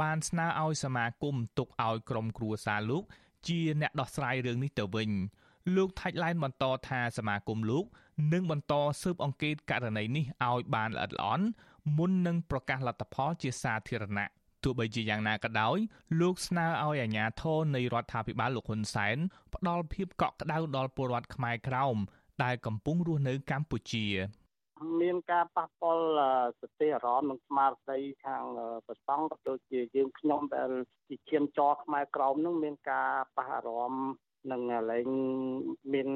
[0.00, 3.02] បានស្នើឲ្យសមាគមទុកឲ្យក្រុមគ្រួសារលោក
[3.48, 5.10] ជាអ្នកដោះស្រាយរឿងនេះទៅវិញ
[5.76, 7.84] លោកថាច់ឡែនបន្តថាសមាគមលោក
[8.32, 11.46] នឹងបន្តស៊ើបអង្កេតករណីនេះឲ្យបានល្អិតល្អន់
[11.96, 14.28] មុននឹងប្រកាសលទ្ធផលជាសាធារណៈ
[14.66, 15.78] ទោះបីជាយ៉ាងណាក៏ដោយ
[16.20, 19.16] លោកស្នើឲ្យអាជ្ញាធរនៃរដ្ឋាភិបាលលោកហ៊ុនសែន
[19.54, 21.96] ផ្ដល់ភាពកក់ក្ដៅដល់ពលរដ្ឋខ្មែរក្រោម
[22.44, 24.06] ដែលកំពុងរស់នៅកម្ពុជា
[25.00, 26.06] មានការប៉ះពាល់
[26.60, 28.44] សតិអារម្មណ៍និងស្មារតីខាង
[28.86, 30.70] ប្រសង់ក៏ដូចជាយើងខ្ញុំដែល
[31.08, 34.06] ជាឈាមចរខ្មែរក្រមនឹងមានការប៉ះអារម្មណ៍
[34.52, 35.08] នឹងលែង
[35.94, 36.08] មាន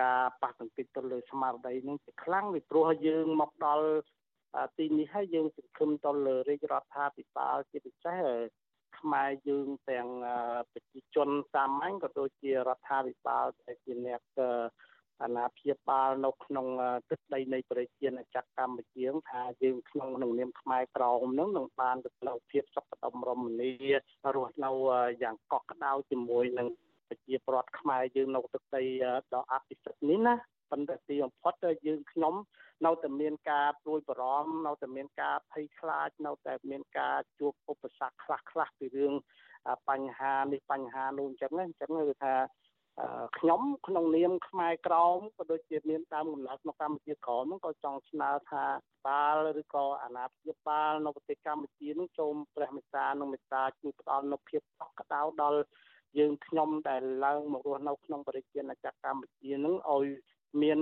[0.00, 3.86] ការប៉ះទង្គិចទៅលើស្មារតីនឹងជាខ្លាំងពីព្រោះយើងមកដល់
[4.76, 8.22] ទីនេះហើយយើងសង្ឃឹមទៅលើរាជរដ្ឋាភិបាលជាពិសេស
[8.98, 10.08] ខ្មែរយើងទាំង
[10.72, 14.22] ប្រជាជនសាមញ្ញក៏ដូចជារដ្ឋាភិបាលដែលជាអ្នក
[15.22, 16.66] អាណាព្យាបាលនៅក្នុង
[17.10, 23.70] ទឹកដីនៃប្រជាណាចក្រកម្ពុជាថាយើងក្នុងក្នុងនាមខ្មែរក្រមនឹងនឹងបានទៅនៅភាពសុខដុមរមនា
[24.34, 24.70] រស់នៅ
[25.22, 26.68] យ៉ាងកក់ក្ដៅជាមួយនឹង
[27.08, 28.82] ប្រជាប្រដ្ឋខ្មែរយើងនៅទឹកដី
[29.34, 30.34] ដ៏អភិសិទ្ធនេះណា
[30.72, 31.54] ប៉ុន្តែទីបំផុត
[31.86, 32.34] យើងខ្ញុំ
[32.86, 39.14] នៅតែមានការព្រួយបារម្ភនៅតែមានការភ័យខ្លាចនៅតែមានការជួបឧបសគ្គខ្លះខ្លះពីរឿង
[39.88, 42.34] បញ្ហានេះបញ្ហានោះអញ្ចឹងអញ្ចឹងគឺថា
[43.38, 48.64] ខ្ញុំក្នុងនាមខ្មែរក្រមក៏ដូចជាមានតាមកំណត់នៅកម្ពុជាក្រមហ្នឹងក៏ចង់ស្នើថា
[49.06, 55.60] បាលឬក៏អាណាព្យាបាលនៅប្រទេសកម្ពុជានឹងសូមព្រះមេត្តានិងមេត្តាជួយផ្ដល់នូវភាពកក់ក្ដៅដល់
[56.18, 60.06] យើងខ្ញុំដែលឡើងមករស់នៅក្នុងបរិយាណាចក្រកម្ពុជានឹងឲ្យ
[60.62, 60.78] មាន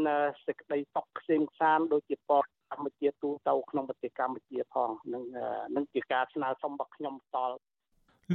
[0.46, 5.22] សេចក្តីសុខខ្សែមខ្សានដូចជាពតកម្ពុជាទូទៅក្នុងប្រទេសកម្ពុជាផងនឹង
[5.76, 7.54] នឹងជាការស្នើសុំរបស់ខ្ញុំផ្ទាល់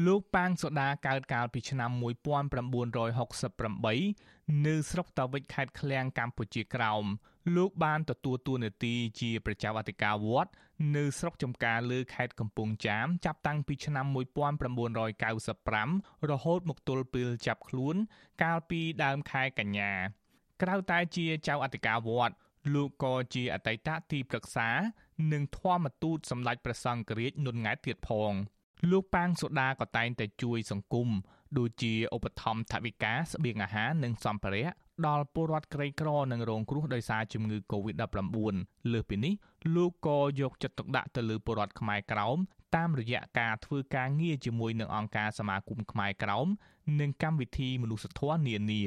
[0.05, 7.05] លោកប៉ាងសូដាកើតកាលពីឆ្នាំ1968នៅស្រុកតាវិចខេត្តឃ្លៀងកម្ពុជាក្រោម
[7.55, 10.51] លោកបានទទួលតួនាទីជាប្រជាអធិការវត្ត
[10.95, 17.95] នៅស្រុកចំការលើខេត្តកំពង់ចាមចាប់តាំងពីឆ្នាំ1995រហូតមកទល់ពេលចាប់ខ្លួន
[18.43, 19.91] កាលពីដើមខែកញ្ញា
[20.61, 22.35] ក្រៅតែជាចៅអធិការវត្ត
[22.73, 24.69] លោកក៏ជាអតីតទីប្រឹក្សា
[25.33, 28.33] និងធម្មទូតសម្ដេចព្រះសង្ឃរាជនុនង៉ែតទៀតផង
[28.91, 31.09] លោកប៉ាងសូដាក៏តែងតែជួយសង្គម
[31.57, 34.69] ដូចជាឧបត្ថម្ភថវិកាស្បៀងអាហារនិងសម្ភារៈ
[35.07, 38.55] ដល់ពលរដ្ឋក្រីក្រនិងរងគ្រោះដោយសារជំងឺ Covid-19
[38.91, 39.33] លើសពីនេះ
[39.75, 42.37] លោកក៏យកចិត្តទុកដាក់ទៅលើពលរដ្ឋខ្មែរក្រោម
[42.75, 46.47] តាមរយៈការធ្វើការងារជាមួយនឹងអង្គការសមាគមខ្មែរក្រោម
[46.99, 48.83] និងកម្មវិធីមនុស្សធម៌នានា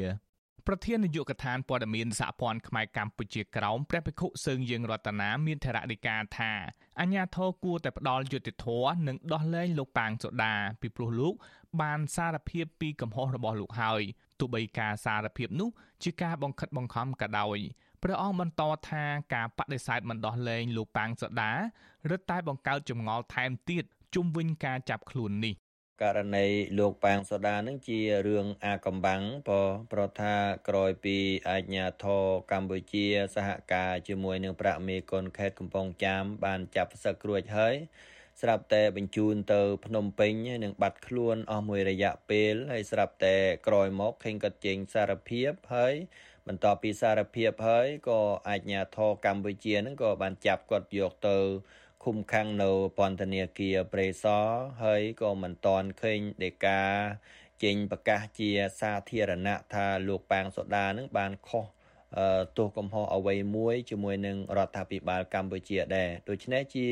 [0.71, 6.53] ប្រធាននាយកដ្ឋានព័ត៌មានសហព័ន្ធខ្មែរកម្ពុជាក្រោមព្រះភិក្ខុសើងយើងរតនាមានថរដីកាថា
[7.01, 11.35] អញ្ញាធរគួរតែផ្ដាល់យុត្តិធម៌និងដោះលែងលោកប៉ាងសូដាពីព្រោះលោក
[11.81, 14.03] បានសារភាពពីកំហុសរបស់លោកហើយ
[14.39, 15.71] ទោះបីការសារភាពនោះ
[16.03, 17.59] ជាការបង្ខិតបង្ខំក៏ដោយ
[18.03, 19.05] ព្រះអង្គបន្តថា
[19.35, 21.53] ការបដិសេធមិនដោះលែងលោកប៉ាងសូដា
[22.11, 25.55] រឹតតែបង្កើតចម្ងល់ថែមទៀតជុំវិញការចាប់ខ្លួននេះ
[26.03, 26.47] ករណី
[26.79, 29.51] លោកប៉ាងសូដានឹងជារឿងអាកំបាំងព
[29.93, 30.35] ប្រថា
[30.69, 31.17] ក្រោយពី
[31.51, 37.75] អាជ្ញាធរកម្ពុជាសហការជាមួយនឹងប្រាក់មេគុនខេត្តកំពង់ចាមបានចាប់សឹករួចហើយ
[38.41, 40.33] ស្រាប់តែបញ្ជូនទៅភ្នំពេញ
[40.65, 43.37] នឹងបាត់ខ្លួនអស់មួយរយៈពេលហើយស្រាប់តែ
[43.67, 45.95] ក្រោយមកឃើញគាត់ចេញសារភាពហើយ
[46.49, 51.39] បន្ទាប់ពីសារភាពហើយក៏អាជ្ញាធរកម្ពុជានឹងក៏បានចាប់គាត់យកទៅ
[52.09, 54.47] ឃុំឃាំងនៅពន្ធនាគារព្រៃសរ
[54.85, 56.83] ហើយក៏មិនតាន់ឃើញដេកា
[57.63, 58.51] ចេញប្រកាសជា
[58.81, 61.67] សាធារណៈថាលោកប៉ាងសូដានឹងបានខុស
[62.59, 66.89] ទោសកំហុសអ្វីមួយជាមួយនឹងរដ្ឋាភិបាលកម្ពុជាដែរដូច្នេះជា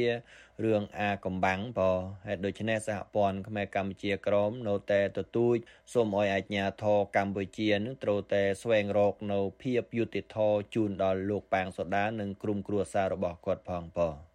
[0.65, 1.93] រឿងអាកំបាំងបើ
[2.27, 5.57] ហេតុដូច្នេះសហព័ន្ធខ្មែរកម្ពុជាក្រមនៅតែទទូច
[5.93, 14.26] សូមឲ្យអាជ្ញាធរកម្ពុជានឹងត្រូវតែស្វែងរកនៅភាពយុត្តិធម៌ជូនដល់លោកប៉ាងសូដានិងក្រុមគ្រួសាររបស់គាត់ផងបើទោះ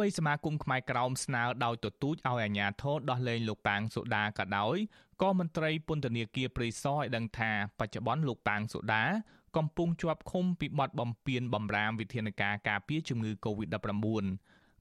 [0.00, 4.76] បីសមាគមខ្មែរក្រមស្នើដោយទទូចឲ្យអាជ្ញាធរដោះលែងលោកប៉ាងសូដាក៏ដោយ
[5.22, 9.04] ក៏មន្ត្រីពន្ធនាគារព្រៃសរឲ្យដឹងថាបច្ចុប្បន្នលោកប៉ាងសូដា
[9.56, 14.26] កំពុងជាប់ឃុំពីបទបំពានបំរាមវិធានការការពារជំងឺ Covid-19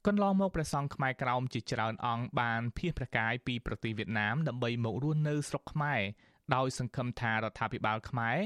[0.08, 6.02] កន្លងមកព្រះសង្ឃខ្មែរក្រោមជាច្រើនអង្គបានភៀសប្រកាយពីប្រទេសវៀតណាមដើម្បីមករស់នៅស្រុកខ្មែរ
[6.56, 8.38] ដោយសង្ឃឹមថារដ្ឋាភិបាលខ្មែរ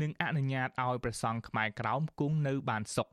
[0.00, 3.08] នឹងអនុញ្ញាតឲ្យព្រះសង្ឃខ្មែរក្រោមគង់នៅបានសុខ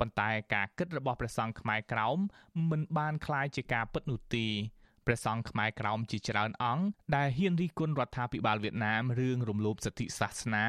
[0.00, 2.18] ៉ុន្តែការគិតរបស់ព្រះសង្ឃខ្មែរក្រោម
[2.70, 4.46] មិនបានคล้ายជាការពិតនោះទេ
[5.06, 6.84] ព្រះសង្ឃខ្មែរក្រោមជាច្រើនអង្គ
[7.16, 10.64] ដែលហ៊ានរិះគន់រដ្ឋាភិបាលវៀតណាមរឿងរំលោភសិទ្ធិសាសនា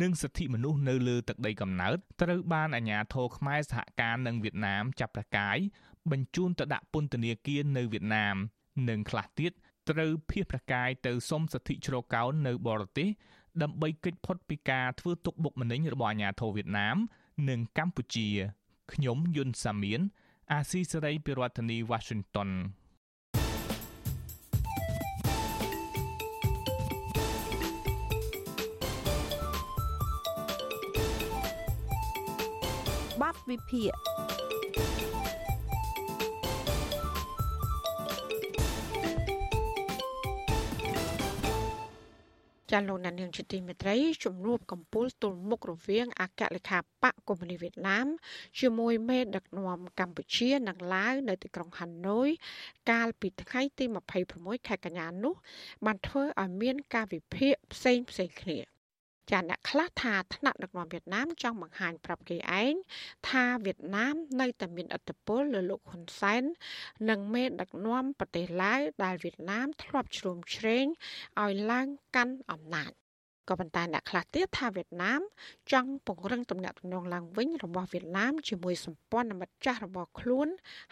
[0.00, 5.56] និងសិទ្ធិមនុស្សនៅលើទឹកដីកំណើតត្រូវបានអាជ្ញាធរខ្មែរសហការនឹងវៀតណាមចាប់ប្រកាយ
[6.10, 8.36] បញ្ជូនទៅដាក់ពន្ធនាគារនៅវៀតណាម
[8.88, 9.52] និងខ្លះទៀត
[9.90, 13.08] ត្រូវភៀសប្រកាយទៅសុំសិទ្ធិជ្រកកោននៅបរទេស
[13.62, 16.96] ដើម្បីគេចផុតពីការធ្វើទុកបុកម្នេញរបស់អាជ្ញាធរវៀតណាម
[17.48, 18.28] និងកម្ពុជា
[18.93, 20.01] ខ្ញុំយុនសាមៀន
[20.51, 22.49] អាស៊ីសេរីពីរដ្ឋធានី Washington
[33.21, 33.91] បាត់វិភាគ
[42.71, 48.07] ចាលោកណានៀងជាទីមេត្រីជំនួបកម្ពុជាទល់មុខរវាងអគ្គលេខាបកកុម្មុយនីវៀតណាម
[48.59, 52.29] ជាមួយមេដឹកនាំកម្ពុជានិងឡាវនៅទីក្រុងហាណូយ
[52.91, 53.85] កាលពីថ្ងៃទី
[54.25, 55.35] 26ខែកញ្ញានោះ
[55.85, 58.78] បានធ្វើឲ្យមានការវិភាគផ្សេងផ្សេងគ្នា
[59.31, 62.73] ចាអ្នកខ្លះថាថ្នាក់ដឹកនាំវៀតណាមចង់បង្ហាញប្រាប់គេឯង
[63.29, 66.43] ថាវៀតណាមនៅតែមានឥទ្ធិពលលើលោកហ៊ុនសែន
[67.09, 70.85] និងមេដឹកនាំប្រទេសឡាវដែលវៀតណាមធ្លាប់ជ្រោមជ្រែង
[71.41, 72.93] ឲ្យឡើងកាន់អំណាច
[73.49, 75.21] ក៏ប៉ុន្តែអ្នកខ្លះទៀតថាវៀតណាម
[75.71, 80.47] ចង់ពង្រឹងទំនាក់ទំនងឡើងវិញរបស់វៀតណាមជាមួយសម្ព័ន្ធមិត្តចាស់របស់ខ្លួន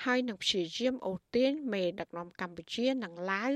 [0.06, 3.52] ហើយនឹងព្យាយាមអូសទាញមេដឹកនាំកម្ពុជានិងឡាវ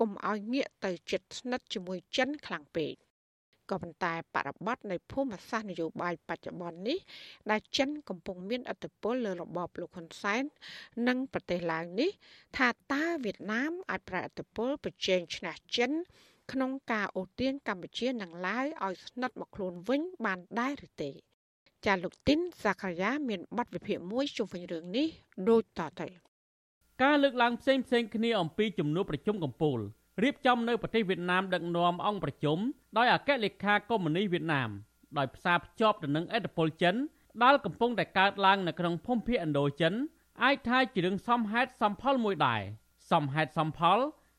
[0.00, 2.94] កុំឲ្យងាកទៅជិតស្និទ្ធជាមួយចិនខ្លាំងពេក
[3.70, 6.98] ក៏ប៉ុន្តែបរិបទនៃភូមិសាស្ត្រនយោបាយបច្ចុប្បន្ននេះ
[7.50, 10.42] ដែលចិនកំពុងមានឥទ្ធិពលលើរបបលោកហ៊ុនសែន
[11.08, 12.10] និងប្រទេសឡាវនេះ
[12.56, 15.92] ថាតើវៀតណាមអាចប្រែឥទ្ធិពលប្រជែងឈ្នះចិន
[16.52, 21.10] ក្នុងការអូសទាញកម្ពុជានិងឡាវឲ្យស្និទ្ធមកខ្លួនវិញបានដែរឬទេ
[21.86, 25.08] ចាលោកទីនសាខាយ៉ាមានបទវិភាគមួយជុំវិញរឿងនេះ
[25.48, 26.08] ដូចតទៅ
[27.02, 29.78] ការលើកឡើងផ្សេងផ្សេងគ្នាអំពីជំនួបប្រជុំកំពូល
[30.22, 32.58] រៀបចំនៅប្រទេសវៀតណាមដឹកនាំអង្គប្រជុំ
[32.98, 34.70] ដោយអគ្គលេខាកុម្មុយនីសវៀតណាម
[35.18, 36.94] ដោយផ្សារភ្ជាប់ទៅនឹងអធិបតេយ្យចិន
[37.42, 39.94] ដែលកំពុងតែកើតឡើងនៅក្នុងភូមិភាគឥណ្ឌូចិន
[40.44, 42.60] អាចថាជារឿងសមហេតុសមផលមួយដែរ
[43.10, 43.98] សមហេតុសមផល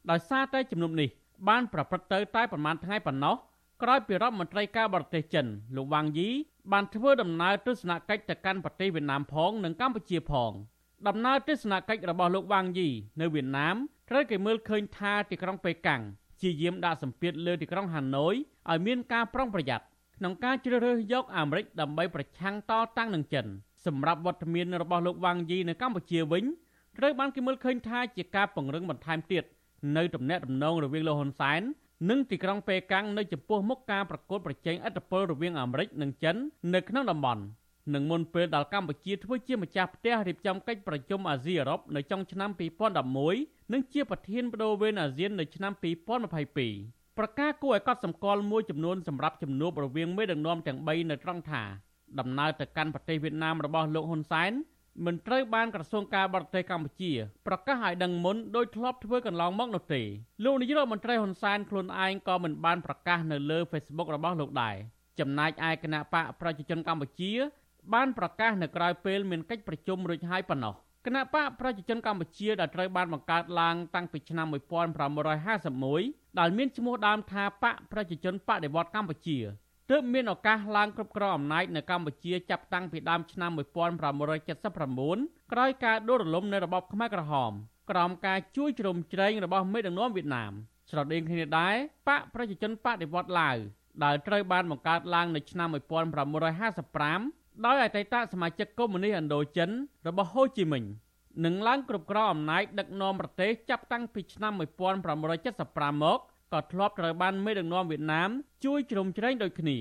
[0.10, 1.10] ដោយសារតែជំនុំនេះ
[1.48, 3.36] បានប្រព្រឹត្តទៅតែប្រមាណថ្ងៃប៉ុណ្ណោះ
[3.82, 6.30] ក្រោយពីរដ្ឋមន្ត្រីការបរទេសចិនលោកវ៉ាងយី
[6.72, 10.52] បានធ្វើដំណើរទស្សនកិច្ចទៅកាន់ប្រទេសវៀតណាមផងនិងកម្ពុជាផង
[11.08, 12.90] ដំណើរទស្សនកិច្ចរបស់លោកវ៉ាងយី
[13.22, 13.76] នៅវៀតណាម
[14.10, 16.02] ត្រូវគេមើលឃើញថាទីក្រុងប៉េកាំង
[16.42, 18.36] ជាយាមដាក់សម្ពាធលើទីក្រុងហាណូយ
[18.70, 19.86] ឲ្យមានការប្រុងប្រយ័ត្ន
[20.18, 23.46] ក្នុងការជ្រើសរើសយកអាមេរិកដើម្បីប្រឆាំងតតាំងនឹងចិន
[23.86, 26.44] សម្រាប់វត្តមានរបស់លោកវ៉ាងយីនៅកម្ពុជាវិញ
[26.98, 29.44] ត្រូវបានគេមើលឃើញថាជាការពង្រឹងបន្ថែមទៀត
[29.98, 31.62] នៅទំនាក់ទំនងរវាងលោកហ៊ុនសែន
[32.10, 36.36] និងទីក្រុងប៉េកាំងនៅចំពោះមុខការប្រកួតប្រជែងឥទ្ធិពលរវាងអាមេរិកនិងចិន
[36.74, 37.42] នៅក្នុងតំបន់
[37.94, 42.50] នឹងមុនពេលដល់កម្ពុជាធ្វើជាម្ចាស់ផ្ទះរៀបចំកិច្ចប្រជុំអាស៊ីអឺរ៉ុបនៅចុងឆ្នាំ
[43.12, 45.72] 2011និងជាប្រធានបដូវវេនអាស៊ាននៅឆ្នាំ
[46.36, 51.64] 2022ប្រការគួរឲ្យកត់សម្គាល់មួយចំនួនសម្រាប់ជំនួបរវាងមេដឹកនាំទាំង3នៅត្រង់ថា
[52.20, 54.52] ដំណើរទៅកាន់ប្រទេសវៀតណាមរបស់លោកហ៊ុនសែន
[55.06, 57.12] មិនត្រូវបានក្រសួងការបរទេសកម្ពុជា
[57.48, 60.02] ប្រកាសឲ្យដឹងមុនដោយធ្លាប់ធ្វើកន្លងមកនោះទេ
[60.44, 64.76] លោកនាយករដ្ឋមន្ត្រីហ៊ុនសែនខ្លួនឯងក៏មិនបានប្រកាសនៅលើ Facebook របស់លោកដែរ
[65.20, 67.32] ចំណែកឯគណៈបកប្រជាជនកម្ពុជា
[67.94, 70.74] បានប្រកាសនៅក្រៅពេលមានកិច្ចប្រជុំរួចហើយប៉ុណ្ណោះ
[71.06, 74.48] គណៈបកប្រជាជនកម្ពុជាដែលត្រូវបានបង្កើតឡើងតាំងពីឆ្នាំ
[75.48, 79.38] 1951ដែលមានឈ្មោះដើមថាបកប្រជាជនបដិវត្តកម្ពុជា
[79.92, 87.52] ទើបមានឱកាសឡើងគ្រប់គ្រងអំណាចនៅកម្ពុជាចាប់តាំងពីដើមឆ្នាំ1979ក្រោយការដួលរលំនៃរបបខ្មែរក្រហម
[87.92, 90.52] ក្រោមការជួយជ្រោមជ្រែងរបស់មេដឹកនាំវៀតណាម
[90.90, 91.76] ស្រដៀងគ្នាដែរ
[92.08, 93.58] បកប្រជាជនបដិវត្តឡាវ
[94.04, 99.70] ដែលត្រូវបានបង្កើតឡើងនៅឆ្នាំ1955 ដោយអតីតសមាជិកកុម្មុយនីសឥណ្ឌូចិន
[100.08, 100.84] របស់ហូជីមិញ
[101.46, 106.20] នឹងឡើងគ្រប់គ្រងអំណាចដឹកនាំប្រទេសចាប់តាំងពីឆ្នាំ1975មក
[106.54, 108.30] ក៏ធ្លាប់ត្រូវបានមេដឹកនាំវៀតណាម
[108.66, 109.78] ជួយជ្រោមជ្រែងដូចគ្នា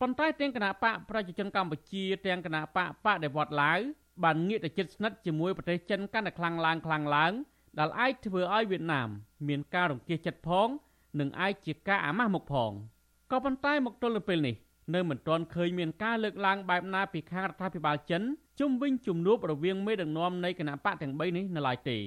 [0.00, 3.78] ប៉ុន្តែទាំងគណៈបកប្រជាជនកម្ពុជាទាំងគណៈបកបដិវត្តឡាវ
[4.24, 7.32] បានងាកទៅជិតស្និទ្ធជាមួយប្រទេសចិនកាន់តែខ្លាំងឡើងខ្លាំងឡើង
[7.78, 9.08] ដែលអាចធ្វើឲ្យវៀតណាម
[9.48, 10.68] មានការរង្គៀសចិត្តផង
[11.20, 12.72] និងអាចជាការអាម៉ាស់មុខផង
[13.30, 14.54] ក៏ប៉ុន្តែមកទល់នៅពេលនេះ
[14.94, 18.22] នៅមិនទាន់ឃើញមានការលើកឡើងបែបណាពីខាងរដ្ឋាភិបាលចិន
[18.60, 21.98] ជុំវិញជំនួបរវាងមេដឹកនាំនៃគណៈបកទាំង3នេះនៅឡើយទេ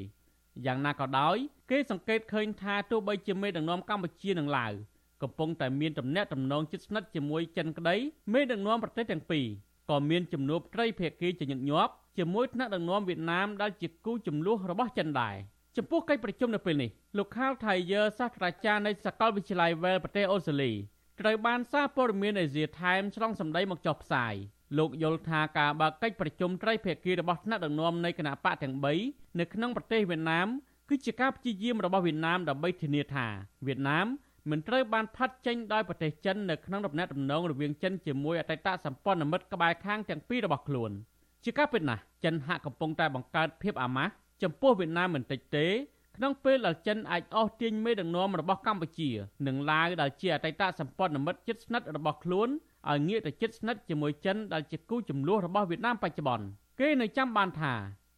[0.65, 1.37] យ៉ាងណាក៏ដោយ
[1.71, 4.73] គេសង្កេតឃើញថាទោះបីជាមេដឹកនាំកម្ពុជានិងឡាវ
[5.21, 7.95] កំពុងតែមានទំនាក់ទំនងជិតស្និទ្ធជាមួយចិនក្តី
[8.33, 9.45] មេដឹកនាំប្រទេសទាំងពីរ
[9.89, 15.35] ក៏មានជំនួបត្រីភាគីជាញឹកញាប់ជាមួយថ្នាក់ដឹកនាំវៀតណាមដែលជាគូចំនួនរបស់ចិនដែរ
[15.77, 20.71] ចំពោះកិច្ចប្រជុំនៅពេលនេះលោកខាលថៃយើសាស្ត្រាចារ្យនៃសាកលវិទ្យាល័យ Well ប្រទេសអូស្ត្រាលី
[21.19, 24.33] ត្រូវបានសារព័ត៌មានអេស៊ីថែមឆ្លងសម្ដីមកចុះផ្សាយ
[24.77, 30.47] លោកយល់ថាការបើកកិច្ចប្រជុំត្រីភាគីរបស់ថ្នាក់ដឹកនាំនៃគណៈបកទាំង3នៅក្នុងប្រទេសវៀតណាម
[30.89, 33.27] គឺជាការព្យាយាមរបស់វៀតណាមដើម្បីធានាថា
[33.67, 34.07] វៀតណាម
[34.49, 40.91] មិនត្រូវបានផាត់ចេញដោយប្រទេសចិននៅក្នុងដំណាក់ដំណងរវាងចិនជាមួយអតីតសម្ព័ន្ធមិត្តក្បែរខាងទាំងពីររបស់ខ្លួន
[41.43, 44.11] ជាការពិតណាស់ចិនហាក់កំពុងតែបង្កើតភាពអាម៉ាស់
[44.43, 45.67] ចំពោះវៀតណាមមិនតិចទេ
[46.19, 49.09] ក្នុងពេលដែលចិនអាចអស់ទាញមេដឹកនាំរបស់កម្ពុជា
[49.47, 52.49] និងឡាវដែលជាអតីតសម្ព័ន្ធមិត្តជិតស្និទ្ធរបស់ខ្លួន
[52.89, 56.45] ឲ្យងាកទៅជិតស្និទ្ធជាមួយចិនដែលជាគូចំនួនរបស់វៀតណាមបច្ចុប្បន្ន
[56.79, 57.73] គេនៅចាំបានថា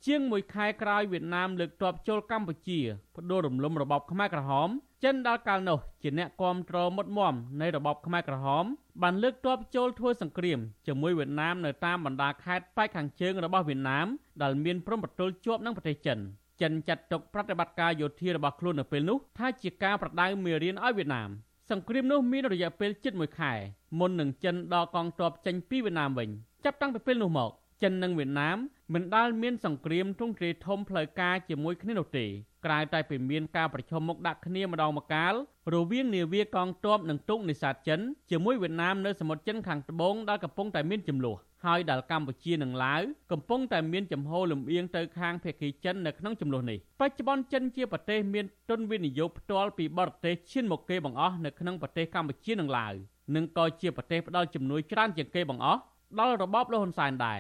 [0.06, 2.80] ជាងមួយខែក្រោយវៀតណាមលើកទ័ពចូលកម្ពុជា
[3.16, 4.70] ផ្ដួលរំលំរបបខ្មែរក្រហម
[5.04, 8.66] ចិនដល់កាលនោះជាអ្នកគាំទ្រមុតមមនៃរបបខ្មែរក្រហម
[9.02, 14.08] បានលើកទ័ពចូលធ្វើសង្គ្រាមជាមួយវៀតណាមនៅតាមបណ្ដាខេត្តប៉ែកខាងជើងរបស់វៀតណាម
[14.42, 16.20] ដែលមានព្រំប្រទល់ជាប់នឹងប្រទេសចិន
[16.62, 21.30] ចិនចាត់ទុកប្រតិបត្តិការយោធារបស់ខ្លួននៅពេលនោះថាជាការប្រដៅមេរៀនឲ្យវៀតណាម
[21.70, 23.54] សង្គ្រាមនោះមានរយៈពេលជិត1ខែ
[24.00, 26.30] មុននឹងចិនដកកងទ័ពចេញពីវៀតណាមវិញ
[26.66, 27.52] ចាប់តាំងពីពេលនោះមក
[27.84, 28.58] ចិននិងវៀតណាម
[28.94, 32.26] មិនដាល់មានសង្គ្រាមទ្រង់ទ្រាយធំផ្លូវការជាមួយគ្នានោះទេ
[32.66, 35.34] ក្រៅតែពីមានការប្រជុំមុខដាក់គ្នាម្ដងម្កាល
[35.74, 38.00] រវាងនាវាកងទ័ពនិងទូកនេសាទចិន
[38.32, 43.02] ជាមួយវៀតណាមនៅសមុទ្រចិនខាងត្បូងដែលកំពុងតែមានចំនួន ហើយដែលកម្ពុជានិងឡាវ
[43.32, 52.94] កំពុងតែមានចំហលំអៀងទៅខាងភាគីចិននៅក្នុងចំនួននេះបច្ចុប្បន្នចិនជាប្រទេសមានទុនវិនិយោគផ្ទាល់ពីបរទេសឈានមកគេបង្អស់នៅក្នុងប្រទេសកម្ពុជានិងឡាវ
[53.36, 55.80] និងក៏ជាប្រទេសផ្ដល់ជំនួយច្រើនជាងគេបង្អស់
[56.20, 57.40] ដល់របបលោកហ៊ុនសែនដែរ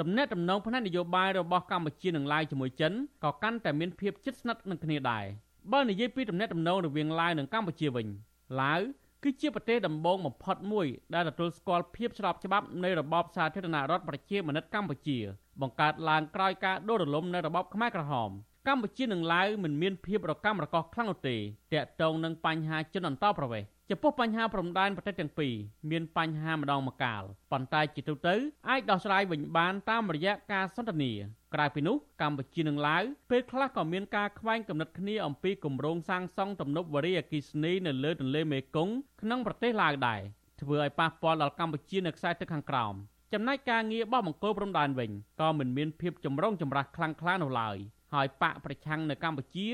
[0.00, 2.92] ទំនាក់ទំនងផ្នែកនយោបាយរបស់កម្ពុជានិងឡាវជាមួយចិន
[3.24, 5.24] ក៏កាន់តែមានភាពជិតស្និទ្ធនឹងគ្នាដែរ
[5.72, 8.06] បើនិយាយពីទំនាក់ទំនងរវាងឡាវនិងកម្ពុជាវិញ
[8.60, 8.80] ឡាវ
[9.22, 15.18] គឺជាប្រទេសដំបូងបំផុតមួយដែលទទួលស្គាល់ភាពស្របច្បាប់នៃរបបសាធារណរដ្ឋប្រជាមានិតកម្ពុជា
[15.60, 18.30] បង្កើតឡើងក្រោយការដួលរលំនៃរបបខ្មែរក្រហម
[18.68, 21.36] កម្ពុជានិងឡាវមិនមានភាពរកាំរកោសខ្លាំងនោះទេ
[21.72, 25.54] តាក់ទងនឹងបញ្ហាជនអន្តោប្រវេសន៍ចំពោះបញ្ហាព្រំដែនប្រទេសទាំងពីរ
[25.90, 28.34] មានបញ្ហាម្ដងម្កាលប៉ុន្តែជាទូទៅ
[28.68, 31.12] អាចដោះស្រាយវិញបានតាមរយៈការសន្ទនា
[31.54, 40.20] ក្រៅពីនោះកម្ពុជានិងឡាវពេលខ្លះក៏មានការខ្វែងគំនិតគ្នាអំពីគម្រោងសាងសង់ទំនប់វារីអគ្គិសនីនៅលើទន្លេមេគង្គក្នុងប្រទេសឡាវដែរ
[40.60, 42.94] ធ្វើឲ្យប៉ះពាល់ដល់កម្ពុជានៅខ្សែទឹកខាងក្រោម
[43.32, 47.76] ចំណែកការងារបោះបង្គោលព្រំដែនវិញក៏មិនមានភាពចម្រូងចម្រាសខ្លាំងក្លានោះឡើយ
[48.14, 49.68] ហើយបកប្រឆាំងនៅកម្ពុជា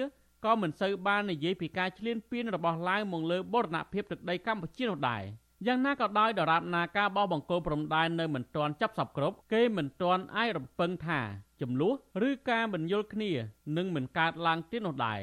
[0.45, 5.22] ក៏មិនសូវបាននិយាយពីការឈ្លានពានរបស់ឡាវមកលើបូរណភាពទឹកដីកម្ពុជានោះដែរ
[5.65, 11.21] យ៉ាងណាក៏ដោយដរាបណាការបោះបង្គោលព្រំដែននៅមិនទាន់ចាប់សពគ្រប់គេមិនទាន់អាចរំពឹងថា
[11.61, 11.95] ចំនួន
[12.29, 13.31] ឬការមិនយល់គ្នា
[13.77, 15.21] នឹងមិនកើតឡើងទៀតនោះដែរ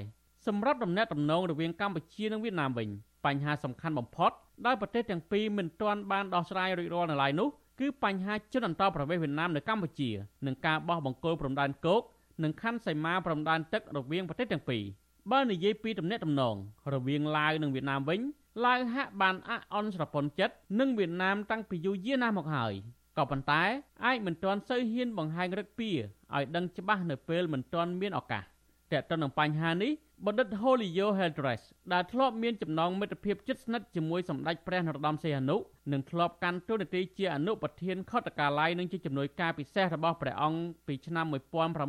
[0.48, 2.90] សម្រាប់ដំណាក់ដំណងរវាងកម្ពុជានិងវៀតណាមវិញ
[3.26, 4.32] បញ្ហាសំខាន់បំផុត
[4.66, 7.48] ដោយប្រទេសទាំងពីរមិនទាន់បានដោះស្រាយរួចរាល់នៅឡើយនោះ
[7.80, 10.10] គឺបញ្ហាជនអន្តោប្រវេសន៍វៀតណាមនៅកម្ពុជា
[10.46, 12.02] និងការបោះបង្គោលព្រំដែនគោក
[12.44, 14.84] និងខណ្ឌសីមាព្រំដែនទឹករវាងប្រទេសទាំងពីរ
[15.32, 16.56] បើនិយាយពីទំនាក់ទំនង
[16.94, 18.20] រវាងឡាវនិងវៀតណាមវិញ
[18.66, 22.74] ឡាវហាក់បានអអន់ស្រពន់ចិត្តនឹងវៀតណាមតាំងពីយូរយារណាស់មកហើយ
[23.18, 23.64] ក៏ប៉ុន្តែ
[24.06, 28.44] អាចមិនទាន់សូវហ៊ានបង្ហាញរឹកពីឲ្យដឹងច្បាស់នៅពេលមិនទាន់មានឱកាស
[28.92, 29.92] តែទៅនឹងបញ្ហានេះ
[30.26, 31.62] បណ្ឌិត Holio Heldress
[31.94, 35.58] ដែលធ្លាប់មានចំណងមិត្តភាពជិតស្និទ្ធជាមួយសម្ដេចព្រះនរោត្តមសីហនុ
[35.92, 41.26] និងធ្លាប់កាន់តួនាទីជាអនុប្រធានខុទ្ទកាល័យនិងជាជំនួយការពិសេសរបស់ព្រះអង្គពីឆ្នាំ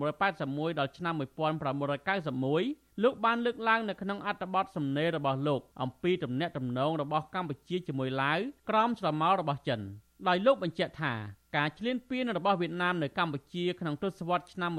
[0.08, 8.38] 1981ដល់ឆ្នាំ1991 លោកបានលើកឡើងនៅក្នុងអត្ថបទសំណេររបស់លោកអំពីទំនាក់ទំនងរបស់កម្ពុជាជាមួយឡាវ
[8.70, 9.80] ក្រោមស្រមោលរបស់ចិន
[10.28, 11.12] ដោយលោកបញ្ជាក់ថា
[11.56, 14.70] ការឈ្លានពានរបស់វៀតណាមនៅកម្ពុជាក្នុងទសវត្សរ៍ឆ្នាំ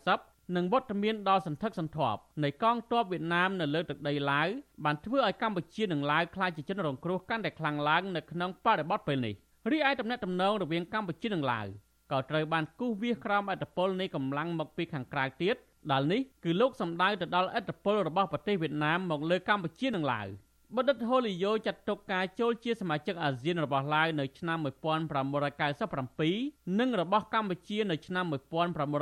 [0.00, 4.48] 1980និងវត្តមានដ៏សន្ធឹកសន្ធាប់នៃកងទ័ពវៀតណាមនៅលើទឹកដីឡាវ
[4.84, 9.34] បានធ្វើឲ្យកម្ពុជានិងឡាវក្លាយជាជនរងគ្រោះកាន់តែខ្លាំងឡើងនៅក្នុងបរិបទពេលនេះ
[9.70, 11.66] រីឯតំណែងតំណងរវាងកម្ពុជានិងឡាវ
[12.12, 15.56] ក៏ត្រូវបានគូសវាសក្រោមអធិបតេយ្យនៃកម្លាំងមកពីខាងក្រៅទៀត
[15.90, 20.28] ដែលនេះគឺលោកសម្ដៅទៅដល់អធិបតេយ្យរបស់ប្រទេសវៀតណាមមកលើកម្ពុជានិងឡាវ។
[20.76, 28.24] បណ្ឌិតហូលីយ៉ូចាត់ទុកការចូលជាសមាជិកអាស៊ានរបស់ឡាវនៅឆ្នាំ1997និងរបស់កម្ពុជានៅឆ្នាំ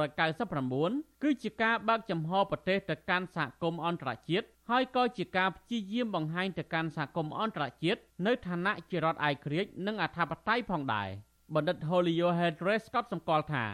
[0.02, 11.08] 1999គឺជាការបើកចំហប្រទេសទៅកាន់សហគមន៍អន្តរជាតិហើយក៏ជាការព្យាយាមបង្ហាញទៅកាន់សហគមន៍អន្តរជាតិនៅឋានៈជារដ្ឋឯករាជ្យនិងអធិបតេយ្យផងដែរ
[11.54, 13.66] បណ្ឌិត Holio Hedres ក៏សម្គាល់ថា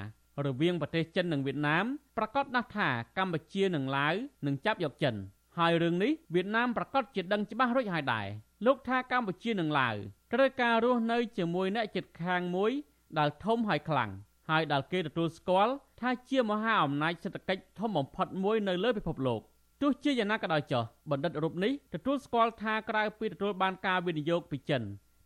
[0.47, 1.85] រវាងប្រទេសចិននិងវៀតណាម
[2.17, 4.15] ប្រកាសណាស់ថាកម្ពុជានិងឡាវ
[4.47, 5.17] នឹងចាប់យកចិន
[5.59, 8.27] ហើយរឿងនេះវៀតណាមប្រកាសជាដឹងច្បាស់រួចហើយដែរ
[8.67, 9.95] លោកថាកម្ពុជានិងឡាវ
[10.33, 12.71] ត្រូវការរស់នៅជាមួយអ្នកជិតខាងមួយ
[13.19, 14.11] ដែលធំហើយខ្លាំង
[14.51, 19.41] ហើយដែលគេទទួលស្គាល់ថាជាមហាអំណាចសេដ្ឋកិច្ចធំបំផុតមួយនៅលើពិភពលោក
[19.83, 24.83] ទោះជាយ៉ាងណាក៏ដោយចុះបណ្ឌិតរូបនេះទទួលស្គាល់ថាក្រៅពីទទួលបានការវិនិយោគពីចិន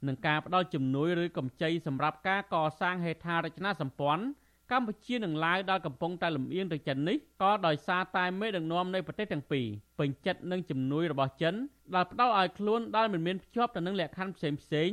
[0.06, 4.24] និងការផ្ដល់ជំនួយឬកម្ចីសម្រាប់ការកសាងហេដ្ឋារចនាសម្ព័ន្ធ
[4.72, 9.66] កម្ពុជានិងឡាវដែលកំពុងតែលំអៀងទៅចិននេះក៏ដោយសារតែមេដឹកនាំនៃប្រទេសទាំងពីរ
[9.98, 11.54] ពេញចិត្តនឹងជំនួយរបស់ចិន
[11.94, 14.90] ដែលផ្ដល់ឲ្យខ្លួនដែលមិនមានភ្ជាប់ទៅនឹងលក្ខខណ្ឌផ្សេងផ្សេង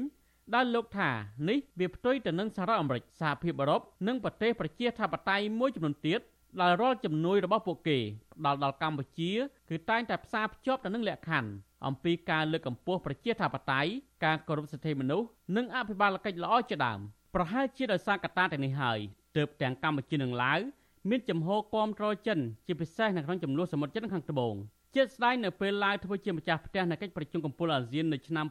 [0.55, 1.11] ដែលលោកថា
[1.49, 6.19] នេះវាផ្ទុយទៅនឹងសហរដ្ឋអាមេរិកសហភាពអឺរ៉ុបនិងប្រទេសប្រជាធិបតេយ្យមួយចំនួនទៀត
[6.61, 7.97] ដែលរាល់ជំនួយរបស់ពួកគេ
[8.33, 9.31] ផ្ដល់ដល់កម្ពុជា
[9.69, 11.49] គឺតែងតែផ្សារភ្ជាប់ទៅនឹងលក្ខខណ្ឌ
[11.85, 13.89] អំពីការលើកកម្ពស់ប្រជាធិបតេយ្យ
[14.25, 16.99] ការគោរពសិទ្ធិមនុស្សនិងអភិបាលកិច្ចល្អជាដើម
[17.35, 18.99] ប្រហែលជាដោយសារកត្តាទាំងនេះហើយ
[19.35, 20.59] ទើបទាំងកម្ពុជានិងឡាវ
[21.09, 24.55] មានចំហគាំទ្រចិនជាពិសេសនៅក្នុងចំនួនសមុទ្រចិនខាងត្បូង
[24.95, 28.45] ជាស្ដែងនៅពេលឡាវធ្វើជាម្ចាស់ផ្ទះនៃកិច្ចប្រជុំកំពូលអាស៊ាននៅឆ្នាំ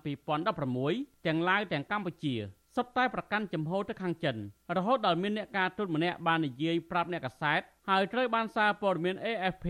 [0.60, 2.34] 2016ទាំងឡាវទាំងកម្ពុជា
[2.76, 4.36] សុទ្ធតែប្រកាន់ចំហទៅខាងចិន
[4.76, 9.66] រហូតដល់មានអ្នកការទូតម្នាក់បាននិយាយប្រាប់អ្នកកាសែតហើយត្រូវបានសារព័ត៌មាន AFP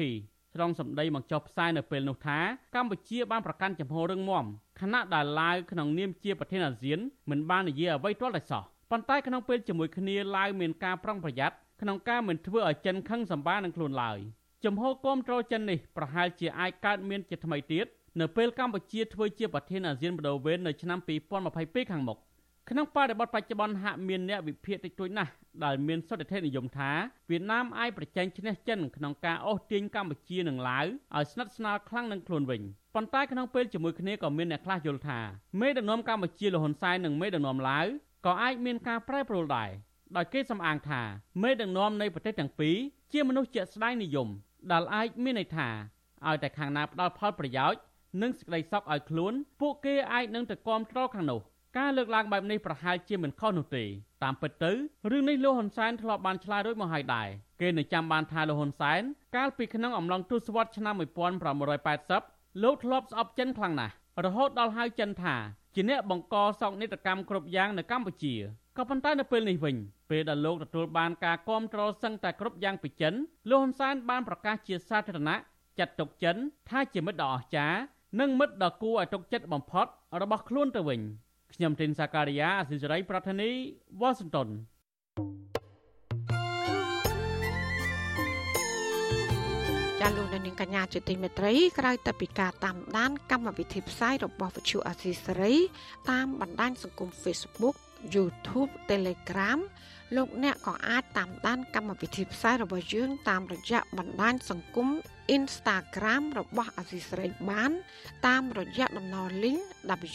[0.54, 2.38] ត្រង់សម្ដីមកចុះផ្សាយនៅពេលនោះថា
[2.74, 4.44] កម្ពុជាបានប្រកាន់ចំហរឹងមាំ
[4.80, 6.98] ខណៈដែលឡាវក្នុងនាមជាប្រធានអាស៊ាន
[7.30, 8.64] មិនបាននិយាយអ្វីទាល់តែសោះ
[8.94, 14.18] ប៉ុន្តែក្នុងពេលជាមួយគ្នាឡាវមានការប្រុងប្រយ័ត្នក្នុងការមិនធ្វើឲ្យចិនខឹងសម្បានឹងខ្លួនឡើយ
[14.64, 17.86] ចំហគមត្រូលចិននេះប្រហែលជាអាចកើតមានជាថ្មីទៀត
[18.20, 20.98] នៅពេលកម្ពុជាធ្វើជាប្រធានអាស៊ានបដូវវេននៅឆ្នាំ
[21.44, 22.18] 2022ខាងមុខ
[22.70, 25.30] ក្នុងបរិបទបច្ចុប្បន្នហាក់មានអ្នកវិភាគតិចតួចណាស់
[25.64, 26.90] ដែលមានសន្តិភាពនិយមថា
[27.30, 30.84] វៀតណាមអាចប្រជែងឈ្នះចិនក្នុងការអូសទាញកម្ពុជានិងឡាវ
[31.16, 32.62] ឲ្យស្និទ្ធស្នាលខ្លាំងនឹងខ្លួនវិញ
[32.94, 35.18] ប៉ុន្តែក្នុងពេលជាមួយគ្នាក៏មានអ្នកខ្លះយល់ថា
[35.60, 37.86] មេដឹកនាំកម្ពុជាលហ៊ុនសែននិងមេដឹកនាំឡាវ
[38.26, 39.70] ក៏អាចមានការប្រែប្រួលដែរ
[40.16, 41.00] ដោយគេសំអាងថា
[41.42, 42.76] មេដឹកនាំនៃប្រទេសទាំងពីរ
[43.12, 44.28] ជាមនុស្សជាក់ស្ដែងនិយម
[44.72, 45.68] ដែលអាចមានន័យថា
[46.26, 47.80] ឲ្យតែខាងណាផ្ដល់ផលប្រយោជន៍
[48.22, 51.40] និងសេចក្តីសុខឲ្យខ្លួន ពួកគេអាចនឹងទៅគាំទ្រខាងនោះ
[51.78, 53.84] ការលើកឡើងបែបនេះប្រហែលជាមិនខុសនោះទេ
[54.22, 54.72] តាមពិតទៅ
[55.10, 57.28] រឿងនេះលោកហ៊ុនសែនធ្លាប់បានឆ្លើយរួចមកហើយដែរ
[57.60, 59.00] គេនៅចាំបានថាលោកហ៊ុនសែន
[59.36, 63.94] កាលពីក្នុងអំឡុងទសវត្សរ៍ឆ្នាំ1980លោកធ្លាប់ស្អប់ចិនខ្លាំងណាស់
[64.24, 65.36] រហូតដល់ហៅចិនថា
[65.74, 68.34] ជាអ្នកបង្កសោកនាដកម្មគ្រប់យ៉ាងនៅកម្ពុជា
[68.76, 69.76] ក៏ប៉ុន្តែនៅពេលនេះវិញ
[70.10, 73.14] ពេលដែលលោកទទួលបានការគ្រប់គ្រងសឹងតែគ្រប់យ៉ាងពីចិន
[73.50, 75.36] លោកហ៊ុនសែនបានប្រកាសជាសាធារណៈ
[75.78, 76.36] ចាត់ទុកចិន
[76.68, 77.78] ថាជាមិត្តដ៏អស្ចារ្យ
[78.20, 79.86] និងមិត្តដ៏គួរឲ្យទុកចិត្តបំផុត
[80.22, 81.00] របស់ខ្លួនទៅវិញ
[81.54, 83.50] ខ្ញុំទីនសាការីយ៉ាអសិរ័យប្រធានី
[84.00, 84.48] វ៉ាស៊ីនតោន
[90.04, 95.54] ចាលោកនាងកញ្ញាជាទីមេត្រីក្រៅតែពីការតាមដាន កម្មវិធីផ្សាយរបស់វិទ្យុអាស៊ីសេរី
[96.10, 97.76] តាមបណ្ដាញសង្គម Facebook
[98.14, 99.58] YouTube Telegram
[100.16, 104.88] លោកអ្នកក៏អាចតាមដាន កម្មវិធីផ្សាយរបស់យើង តាមរយៈបណ្ដាញសង្គម
[105.36, 107.70] Instagram របស់អាស៊ីសេរីបាន
[108.26, 109.60] តាមរយៈតំណ link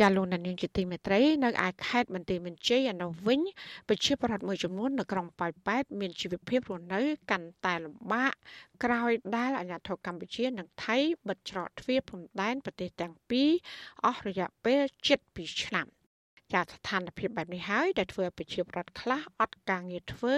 [0.00, 3.40] ចាលោកនាងជាទីមេត្រីនៅឯខេត្តបន្ទាយមានជ័យឯនោះវិញ
[3.88, 8.32] ប្រជាប្រដ្ឋមួយចំនួននៅក្រុងប៉ោយប៉ែតមានជីវភាពរស់នៅកាន់តែលំបាក
[8.84, 13.50] ក្រោយដែលអាញាធរកម្ពុជា និងថៃបិទច្រកទ្វារព្រំដែនប្រទេសទាំងពីរ
[14.06, 14.80] អស់រយៈពេល
[15.20, 15.86] 7ឆ្នាំ
[16.52, 20.34] ចាស្ថានភាពបែបនេះហើយដែលធ្វើឲ្យប្រជាប្រដ្ឋខ្លះអត់ការងារធ្វើ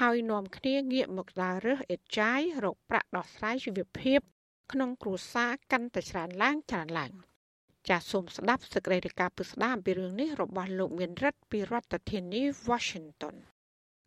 [0.00, 4.20] ហើយនាំគ្នាងាកមកដើររើសអេតចាយរកប្រាក់ដោះស្រាយជីវភាព
[4.72, 7.12] ក្នុងគ្រួសារកាន់តែច្រើនឡើងច្រើនឡើង។
[7.90, 13.34] ចាសសូមស្ដាប់សេចក្តីរាយការណ៍ពិស្ដារអំពីរឿងនេះរបស់លោកមានរិទ្ធពីរដ្ឋធានី Washington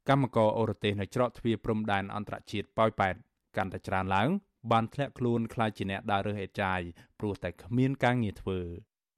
[0.09, 3.15] កម្មករអូរទេសនៅច្រកទ្វារព្រំដែនអន្តរជាតិប៉ោយប៉ែត
[3.57, 4.29] កាន់តែច្រើនឡើង
[4.71, 6.81] បានធ្លាក់ខ្លួនខ្លាចជាអ្នកដើររើសអេតចាយ
[7.19, 8.59] ព្រោះតែគ្មានការងារធ្វើ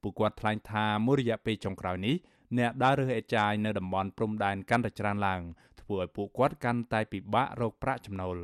[0.01, 2.15] ពួកគាត់ថ្លែងថាមួយរយៈពេលចុងក្រោយនេះ
[2.57, 5.41] អ្នកដើររើសអេតចាយនៅតំបន់ព្រំដែនកាន់តែច្រើនឡើង
[5.81, 8.37] ធ្វើឲ្យពួកគាត់កាន់តែពិបាករកប្រាក់ចំណូល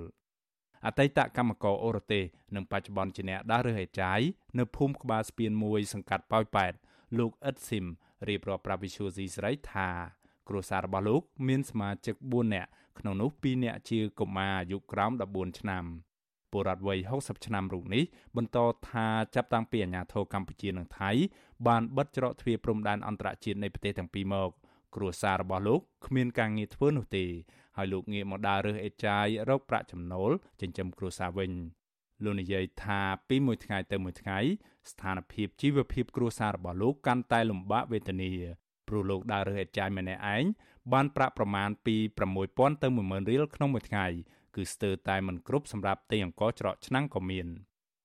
[0.85, 2.23] អតីតកម្មករអូរ៉ូទេស
[2.55, 4.19] និងបច្ចុប្បន្នជាអ្នកដើររើសហេចាយ
[4.59, 6.73] នៅភូមិក្បាលស្ពានមួយសង្កាត់ប៉ោយប៉ែត
[7.19, 7.85] លោកអ៊ិតស៊ីម
[8.27, 9.89] រៀបរាប់ប្រាប់វិសុយស៊ីស្រីថា
[10.47, 12.69] គ្រួសាររបស់លោកមានសមាជិក4នាក់
[12.99, 15.83] ក្នុងនោះ2នាក់ជាកុមារអាយុក្រោម14ឆ្នាំ
[16.51, 18.03] ពលរដ្ឋវ័យ60ឆ្នាំរូបនេះ
[18.37, 18.57] បន្ត
[18.89, 21.11] ថាចាប់តាំងពីអាញាធរកម្ពុជានិងថៃ
[21.67, 24.49] បានបិទច្រកទ្វារព្រំដែនអន្តរជាតិនៃប្រទេសទាំងពីរមក
[24.95, 27.25] គ្រួសាររបស់លោកគ្មានការងារធ្វើនោះទេ
[27.77, 31.51] ហើយលោកងាកមកដើររើសអេតចាយរកប្រាក់ចំណូលចិញ្ចឹមគ្រួសារវិញ
[32.23, 34.37] លោកនិយាយថាពីមួយថ្ងៃទៅមួយថ្ងៃ
[34.91, 38.31] ស្ថានភាពជីវភាពគ្រួសាររបស់លោកកាន់តែលំបាកវេទនា
[38.87, 40.43] ព្រោះលោកដើររើសអេតចាយម្នាក់ឯង
[40.93, 41.95] បានប្រាក់ប្រមាណពី
[42.39, 44.05] 6000ទៅ10000រៀលក្នុងមួយថ្ងៃ
[44.55, 47.47] គឺស្ទើរតែមិនគ្រប់សម្រាប់ទិញអង្ករច្រកឆ្នាំងក៏មាន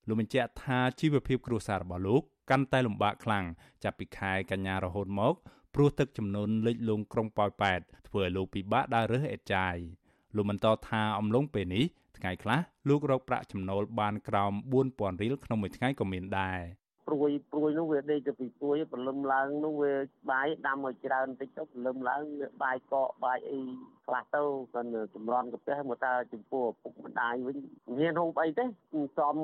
[0.08, 3.44] លោកបញ្ជាក់ថាជីវភាពគ្រួសាររបស់លោកកាន់តែលំបាកខ្លាំង
[3.84, 5.34] ចាប់ពីខែកញ្ញារហូតមក
[5.78, 9.76] ព្រោះទឹកចំនួនលិចលង់ក្រុងប៉ោយប៉ែតធ្វើឲ្យលោកពិបាកដើររើសអេតចាយ
[10.36, 11.84] លោកបន្តថាអំឡុងពេលនេះ
[12.18, 14.52] ថ្ងៃខ្លះលោករកប្រាក់ចំណូលបានក្រោម
[14.86, 16.60] 4000រៀលក្នុងមួយថ្ងៃក៏មានដែរ
[17.08, 19.94] ព្រួយព្រួយនោះវាដេកទៅពីព្រួយព្រលឹមឡើងនោះវា
[20.30, 23.60] បាយដាំឲ្យច្រើនតិចទៅព្រលឹមឡើងវាបាយកកបាយអី
[24.06, 27.56] ខ្លះទៅគាត់ចម្រន់កាពះមកតើចំពោះឪពុកម្ដាយវិញ
[27.98, 29.36] មានហូបអីទេសំ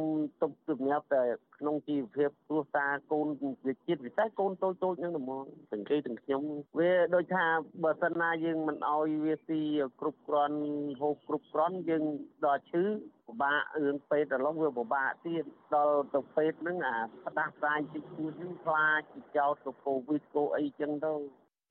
[0.42, 1.22] ទុកជំនាបតែ
[1.62, 3.26] ក្នុងជីវភាពគ្រួសារកូន
[3.66, 6.42] វិជាតិពិសេសកូនតូចតូចហ្នឹងហ្មងទាំងគេទាំងខ្ញុំ
[6.78, 7.46] វាដូចថា
[7.84, 9.60] បើសិនណាយើងមិនអោយវាស៊ី
[10.00, 10.58] គ្រប់គ្រាន់
[11.00, 12.04] ហូបគ្រប់គ្រាន់យើង
[12.44, 12.84] ដល់ឈឺ
[13.26, 15.44] ពិបាករឿងពេទ្យដល់វាពិបាកទៀត
[15.74, 16.96] ដល់ទៅពេទ្យហ្នឹងអា
[17.26, 19.00] ផ្ដាសាយតិចតួចហ្នឹងខ្លាច
[19.36, 21.14] ចោតទៅកូវីដកូអីចឹងទៅ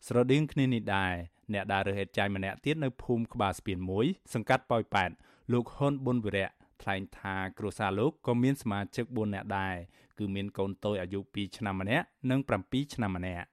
[0.08, 1.14] ស្រដៀងគ្នានេះដែរ
[1.54, 5.12] អ្នកដើររើសហេតុចាយម្នាក់ទៀតនៅភូមិក្បាលស្ពានមួយសង្កាត់ប៉ោយប៉ែត
[5.54, 6.50] លោកហ៊ុនប៊ុនវិរៈ
[6.82, 9.76] ថ្លែងថាគ្រួសារលោកក៏មានសមាជិក4នាក់ដែរ
[10.20, 13.46] គឺមានកូនតូចអាយុ2ឆ្នាំម្នាក់និង7ឆ្នាំម្នាក់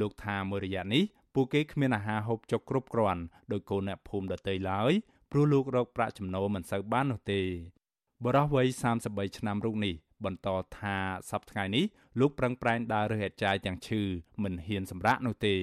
[0.00, 3.22] លោកថាមួយរយៈនេះពួកគេគ្មានអាហារហូបចុកគ្រប់គ្រាន់
[3.52, 4.92] ដោយកូនអ្នកភូមិដទៃឡើយ
[5.30, 7.40] ព្រោះលោករកប្រាក់ចំណូលមិនសូវបាននោះទេ
[8.24, 8.66] បរិះវ័យ
[9.02, 10.96] 33ឆ្នាំរូបនេះបន្តថា
[11.30, 11.84] សប្តាហ៍នេះ
[12.20, 14.02] លោកប្រឹងប្រែងដើររើសហេតុចាយទាំងឈឺ
[14.42, 15.54] មិនហ៊ានសម្រាកនោះទេ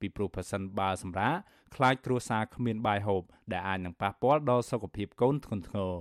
[0.00, 1.34] ពីព្រោះប្រសិនបើសម្រាក
[1.74, 3.22] ខ្លាចគ្រួសារគ្មានបាយហូប
[3.52, 5.94] ដែលអាចនឹងប៉ះពាល់ដល់សុខភាពកូនធ្ងន់ធ្ងរ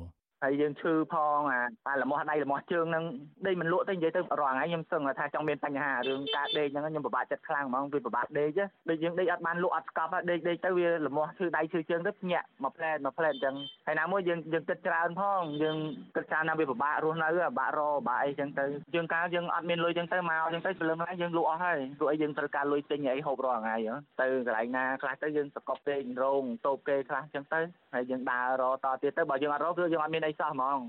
[0.44, 3.06] ហើយយើងឈឺផងអាតែលមាស់ដៃលមាស់ជើងហ្នឹង
[3.48, 8.50] ដេកមិនលក់ទេនិយាយទៅរាល់ថ្ងៃខ្ញុំសឹងថាចង់មានបញ្ហារឿងការដេកហ្នឹងខ្ញុំពិបាកចិត្តខ្លាំងហ្មងវាពិបាកដេក
[8.90, 13.56] ដូចយើងដេកអត់បានលក់អត់ស្កប់ដេកដេកទៅវាលមាស់ឈឺដៃឈឺជើងទៅភ្ញាក់មួយផ្លែតមួយផ្លែតអញ្ចឹង
[13.88, 15.78] ហើយណាមួយយើងយើងគិតច្រើនផងយើង
[16.16, 18.66] គិតច្រើនណាវាពិបាករស់នៅពិបាករពិបាកអីអញ្ចឹងទៅ
[18.96, 23.76] យើងកាលយើងអត់មានលុយអញ្ចឹងទៅមកអញ្ចឹងទៅព្រលឹមឡើងយើងលក់អស់ហើយព្រោះអីយើងត្រូវការលុយទិញអីហូបរាល់ថ្ងៃ
[24.22, 27.62] ទៅកន្លែងណាខ្លះទៅយើងសកប់ពេករោងតូបគេខ្លះអញ្ចឹងទៅ
[27.94, 30.80] ហើយយើងដើររតទៀតទៅបើយើងអត់រកគឺយើងអត់មានអីសោះហ្មង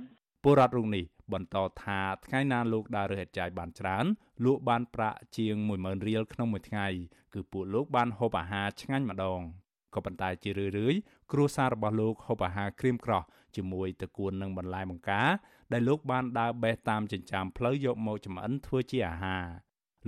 [0.43, 4.05] ពលរដ្ឋរូបនេះបន្តថាថ្ងៃណាលោកដើររើសហេតុចាយបានច្រើន
[4.45, 6.87] លក់បានប្រាក់ជាង10000រៀលក្នុងមួយថ្ងៃ
[7.35, 9.41] គឺពួកលោកបានហូបអាហារឆ្ងាញ់ម្ដង
[9.95, 10.99] ក៏ប៉ុន្តែជារឿយៗ
[11.33, 13.23] គ្រួសាររបស់លោកហូបអាហារក្រៀមក្រោះ
[13.57, 15.29] ជាមួយតកួននិងបន្លែបង្ការ
[15.73, 19.45] ដែលលោកបានដើរបេះតាមចិញ្ចើមផ្លូវយកមកចម្អិនធ្វើជាអាហារ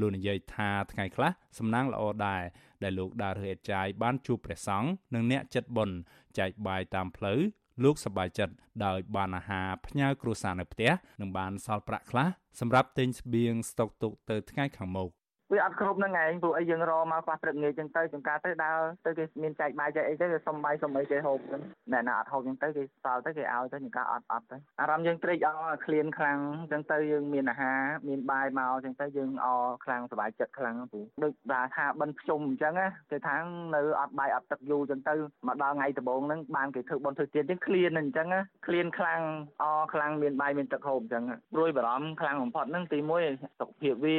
[0.00, 2.42] លោកនិយាយថាថ្ងៃខ្លះសំណាងល្អដែរ
[2.82, 5.96] ដែលលោកដើររើសអេតចាយបានជួបព្រះសង្ឃនិងអ្នកចិត្តបុណ្យ
[6.38, 7.40] ចែកបាយតាមផ្លូវ
[7.84, 8.54] លោកសប្បាយចិត្ត
[8.84, 12.28] ដោយបានអាហារផ្ញើគ្រួសារនៅផ្ទះនិងបានសល់ប្រាក់ខ្លះ
[12.60, 15.10] សម្រាប់ទិញស្បៀងស្តុកទុកទៅថ្ងៃខាងមុខ
[15.52, 26.38] វាអត់គ្រប់នឹងឯងព្រោះអីយើងរមកខ្វះព្រឹកងាយចឹងទៅចង្ការទៅដើរទៅគេមានចែកបាយចែកអីទៅគេសុំបាយសុំអីគេហូបហ្នឹងអ្នកណាអត់ហូបចឹងទៅគេសល់ទៅគេឲ្យទៅចង្ការអត់អត់ទៅអារម្មណ៍យើងត្រេកអរឃ្លានខ្លាំង
[26.72, 33.36] ចឹងទៅយើងមានអាហារមានបាយមកចឹងទៅយើងអរខ្លាំងសប្បាយចិត្តខ្លាំងព្រោះដូចថាថាបិណ្ឌភ្ជុំអញ្ចឹងណាគេថា
[33.74, 35.14] នៅអត់បាយអត់ទឹកយូរចឹងទៅ
[35.48, 39.20] មកដល់ថ្ងៃដំបូងហ្នឹងបានគេធ្វើបុណ្យធ្វើទានចឹងឃ្លានអញ្ចឹងណាឃ្លានខ្លាំង
[39.62, 41.24] អរខ្លាំងមានបាយមានទឹកហូបអញ្ចឹង
[41.54, 42.98] ព្រួយបារម្ភខ្លាំងបំផុតហ្នឹងទី
[43.30, 44.18] 1សុខភាពវា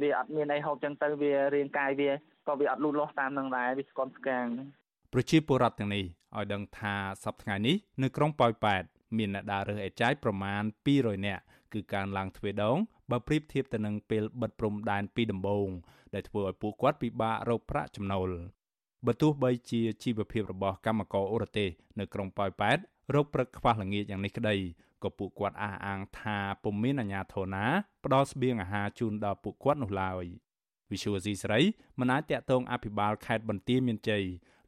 [0.00, 2.10] វាអត់មានអីហូបចឹងទៅវារាងកាយវា
[2.48, 4.46] ក៏វាអត់លូតលាស់តាមនឹងដែរវាស្គមស្កាង
[5.12, 6.04] ប្រជាពលរដ្ឋទាំងនេះ
[6.36, 6.94] ឲ្យដឹងថា
[7.24, 8.82] សប្តាហ៍ថ្ងៃនេះនៅក្រុងប៉ោយប៉ែត
[9.18, 10.62] មានអ្នកដើររើសអេចាយប្រមាណ
[10.94, 11.42] 200នាក់
[11.72, 12.76] គឺកើនឡើងទ្វេដង
[13.10, 15.68] បើប្រៀបធៀបទៅនឹងពេលបិទព្រំដែនពីដំបូង
[16.14, 18.30] ដែលធ្វើឲ្យពួកគាត់ពិបាករកប្រាក់ចំណូល
[19.06, 22.78] បើទោះបីជាជីវភាពរបស់កម្មករអូរទេសនៅក្រុងប៉ោយប៉ែត
[23.14, 24.56] រកព្រឹកខ្វះល្ងាចយ៉ាងនេះក្តី
[25.02, 27.64] ក៏ពួកគាត់អះអាងថាពុំមានអាជ្ញាធរណា
[28.04, 30.24] ផ្ដល់ស្បៀងអាហារជូនដល់ពួកគាត់នោះឡើយ។
[30.92, 31.60] វិសុវស៊ីស្រី
[32.00, 34.24] មិនអាចតាក់ទងអភិបាលខេត្តបន្ទាយមានជ័យ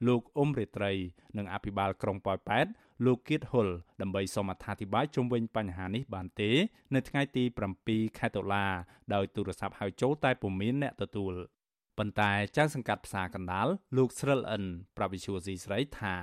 [0.06, 0.92] លោកអ៊ុំរិត្រី
[1.36, 2.66] និងអភិបាលក្រុងប៉ោយប៉ែត
[3.04, 3.68] លោកគៀតហ៊ុល
[4.00, 6.50] ដើម្បីសូមអត្ថាធិប្បាយជុំវិញបញ្ហានេះបានទេ
[6.94, 7.44] នៅថ្ងៃទី
[7.80, 8.66] 7ខែតុលា
[9.14, 11.34] ដោយទូរស័ព្ទហៅចូលតែពុំមានអ្នកទទួល
[11.98, 14.64] ប៉ុន្តែចៅសង្កាត់ផ្សារកណ្ដាលលោកស្រិលអិន
[14.96, 16.14] ប្រាប់វិសុវស៊ីស្រីថា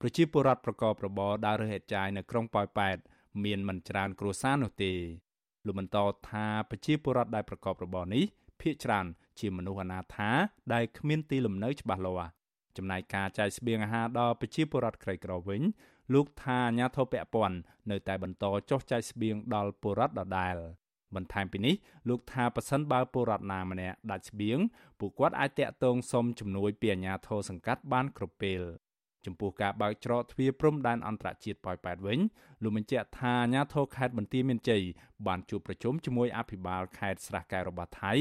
[0.00, 2.96] ប្រជាពលរដ្ឋប្រកបរបរដើររើសហេតុចាយនៅក្រុងប៉ោយប៉ែត
[3.44, 4.92] មានមិនច្រើនគ្រួសារនោះទេ
[5.66, 5.98] លោកបន្ត
[6.30, 8.24] ថាប្រជាពលរដ្ឋដែលប្រកបរបរនេះ
[8.60, 9.06] ភ ieck ច្រើន
[9.40, 10.30] ជាមនុស្សអនាថា
[10.72, 12.30] ដែលគ្មានទីលំនៅច្បាស់លាស់
[12.76, 15.62] ចំណែកការចែកស្បៀងអាហារដល់ប្រជាពលរដ្ឋក្រីក្រវិញ
[16.14, 17.56] លោកថាអាញាធិបពពន់
[17.90, 20.56] នៅតែបន្តចុះចែកស្បៀងដល់ពលរដ្ឋដដែល
[21.14, 21.74] បន្ថែមពីនេះ
[22.08, 24.58] លោកថាប៉ះសិនបើពលរដ្ឋណាម្នាក់ដាច់ស្បៀង
[24.98, 28.62] ពួកគាត់អាចតាក់ទងសុំជំនួយពីអាជ្ញាធរសង្កាត់បានគ្រប់ពេល
[29.26, 32.18] ចំពោះការបើកច្រកទ្វារព្រំដែនអន្តរជាតិប៉ោយប៉ែតវិញ
[32.62, 34.82] លោកបញ្ជាក់ថាអាជ្ញាធរខេត្តបន្ទាយមានជ័យ
[35.26, 38.12] បានជួបប្រជុំជាមួយអភិបាលខេត្តស្រះកែវរបស់ថៃ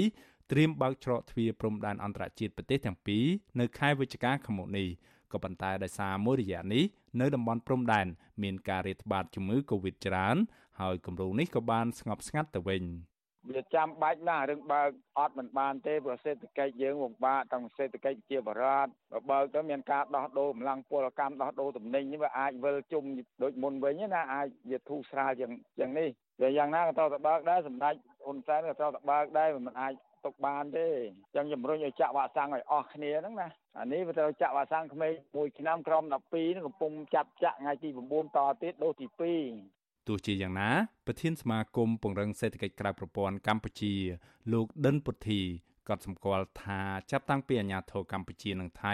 [0.52, 3.26] ត្រៀមបើកច្រកទ្វារព្រំដែនអន្តរជាតិប្រទេសទាំងពីរ
[3.60, 4.88] នៅខែវិច្ឆិកាខាងមុខនេះ
[5.32, 6.84] ក៏ប៉ុន្តែដោយសារមួយរយៈនេះ
[7.22, 8.08] នៅតំបន់ព្រំដែន
[8.43, 10.38] មានការរាតត្បាតជំងឺ Covid ច្រើន
[10.82, 12.84] ហើយគម្រោងនេះក៏បានស្ងប់ស្ងាត់ទៅវិញ
[13.50, 14.89] វាចាំបាច់ណាស់រឿងបើក
[15.20, 23.04] អត់មិនបានទេព្រោះសេដ្ឋកិច្ចយើងពិបាកទាំងសេដ្ឋកិច្ចជាបរតបើបើកទៅមានការដោះដូរកម្លាំងពលកម្មដោះដូរទំនិញនេះវាអាចវិលជុំ
[23.43, 26.10] ដូចមុនវិញណាអាចវាធូរស្រាលយ៉ាងយ៉ាងនេះ
[26.41, 27.95] វាយ៉ាងណាក៏ត្រូវតែបើកដែរសម្ដេច
[28.26, 29.93] ហ៊ុនសែនក៏ត្រូវតែបើកដែរមិនអាច
[30.26, 30.88] ទុកបានទេ
[31.34, 33.47] អញ្ចឹងជំរុញឲ្យចាក់វ៉ាក់សាំងឲ្យអស់គ្នាហ្នឹងណា
[33.80, 39.05] អានេះវាត្រូវចាក់វ៉ាក់សាំងក្មេងមួយឆ្នាំក្រម12ហ្នឹងកំពុងចាប់ចាក់ថ្ងៃទី9តទៀតដូសទី
[39.57, 40.70] 2ទោះជាយ៉ាងណា
[41.05, 43.93] ប្រធានសមាគមពង្រឹងសេដ្ឋកិច្ចក្រៅប្រព័ន្ធកម្ពុជា
[44.53, 45.41] លោកដិនពុទ្ធី
[45.89, 48.93] ក៏សម្គាល់ថាចាប់តាំងពីអាញាធរកម្ពុជានិងថៃ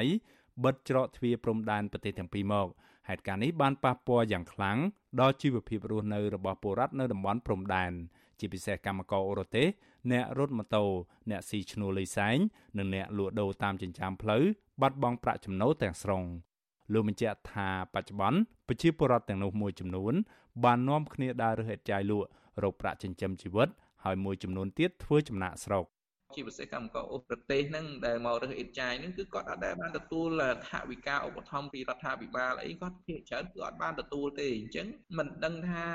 [0.64, 2.68] បិទច្រកទ្វារព្រំដែនប្រទេសទាំងពីរមក
[3.08, 4.78] ហេតុការណ៍នេះបានប៉ះពាល់យ៉ាងខ្លាំង
[5.22, 7.92] ដល់ជីវភាពរស់នៅរបស់ពលរដ្ឋនៅតំបន់ព្រំដែន
[8.40, 9.68] ជាពិសេសកម្មករអូរ៉ូទេស
[10.12, 10.84] អ្នករត់ម៉ូតូ
[11.30, 12.38] អ្នកស៊ីឈ្នួលលីសែង
[12.78, 14.44] និងអ្នកលក់ដូរតាមចិញ្ចើមផ្លូវ
[14.82, 16.24] បាត់បង់ប្រាក់ចំណូលទាំងស្រុង
[16.94, 20.14] លោកបញ្ជាក់ថាបច្ចុប្បន្នប្រជាពលរដ្ឋទាំងនោះមួយចំនួន
[20.64, 22.28] បាននាំគ្នាដើររើសអេតចាយលក់
[22.64, 23.70] រកប្រាក់ចិញ្ចឹមជីវិត
[24.04, 25.86] ហើយមួយចំនួនទៀតធ្វើចំណាក់ស្រុក
[26.36, 35.86] ជាពិសេសកម្មករអូប្រទេសហ្នឹងដែលមករើសអ៊ីតចាយហ្នឹងគឺគាត់អត់ដែលបានទទួលថវិកាឧបត្ថម្ភពីរដ្ឋាភិបាលអីគាត់ភាគច្រើនគឺអត់បានទទួលទេអញ្ចឹងមិនដឹងថា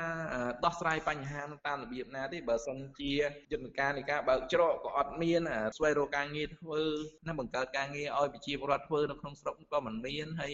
[0.65, 3.13] ដោះស្រាយបញ្ហានឹងតាមរបៀបណាទេបើសិនជា
[3.51, 5.41] យន្តការនៃការបើកច្រកក៏អត់មាន
[5.77, 6.81] ស្វែងរកការងារធ្វើ
[7.27, 10.53] ណាបង្កើតការងារឲ្យប្រជាពលរដ្ឋធ្វើនៅក្នុងស្រុកក៏មិនមានហើយ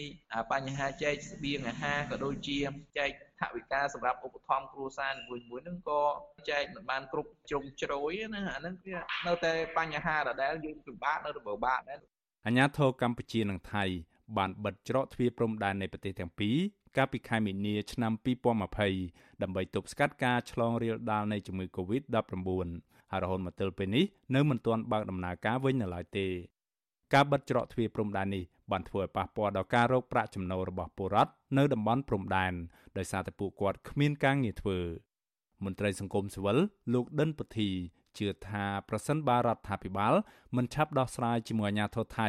[0.52, 2.58] បញ្ហាចែកស្បៀងអាហារក៏ដូចជា
[2.98, 3.10] ចែក
[3.40, 6.02] ថវិកាសម្រាប់ឧបត្ថម្ភគ្រួសារនីមួយៗហ្នឹងក៏
[6.50, 11.98] ចែកមិនបានគ្រប់ជ្រុងជ្រោយណាអាហ្នឹងវានៅតែបញ្ហាដដែលយើងពិបាកនៅរបបបាក់ដែរ
[12.46, 13.84] អាញាធរកម្ពុជានិងថៃ
[14.38, 16.56] បានបិទច្រកទ្វារព្រំដែននៃប្រទេសទាំងពីរ
[16.96, 18.12] កាលពីខែមីនាឆ្នាំ
[18.76, 22.36] 2020ដើម្បីទប់ស្កាត់ការឆ្លងរាលដាលនៃជំងឺ Covid-19
[23.10, 26.26] ហើយរហូតមកទល់ពេលនេះនៅមិនទាន់បើកដំណើរការវិញនៅឡើយទេ
[27.14, 32.52] ការបិទច្រកទ្វារព្រំដែននេះបានធ្វើឲ្យប៉ះពាល់ដល់ការរកប្រាក់ចំណូលរបស់ពលរដ្ឋនៅតំបន់ព្រំដែន
[32.98, 34.78] ដោយសារតែពួកគាត់គ្មានការងារធ្វើ
[35.64, 36.58] មន្ត្រីសង្គមស៊ីវិល
[36.94, 37.70] លោកដិនពធី
[38.18, 40.14] ជឿថាប្រសិនបើរដ្ឋាភិបាល
[40.56, 42.28] មិនឆាប់ដោះស្រាយជាមួយអាជ្ញាធរថៃ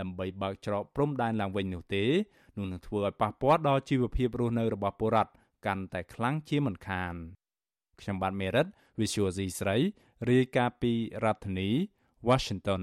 [0.00, 2.04] ដើម្បីបើកច្រកព្រំដែនឡើងវិញនោះទេ
[2.56, 5.32] នោះនឹងធ្វើឲ្យប៉ះពាល់ដល់ជីវភាពរស់នៅរបស់ពលរដ្ឋ
[5.66, 7.14] កាន់តែខ្លាំងជាមិនខាន
[8.00, 8.66] ខ្ញុំបាទមេរិត
[9.00, 9.76] Visual C ស្រី
[10.30, 10.92] រាយការណ៍ពី
[11.24, 11.68] រដ្ឋធានី
[12.28, 12.82] Washington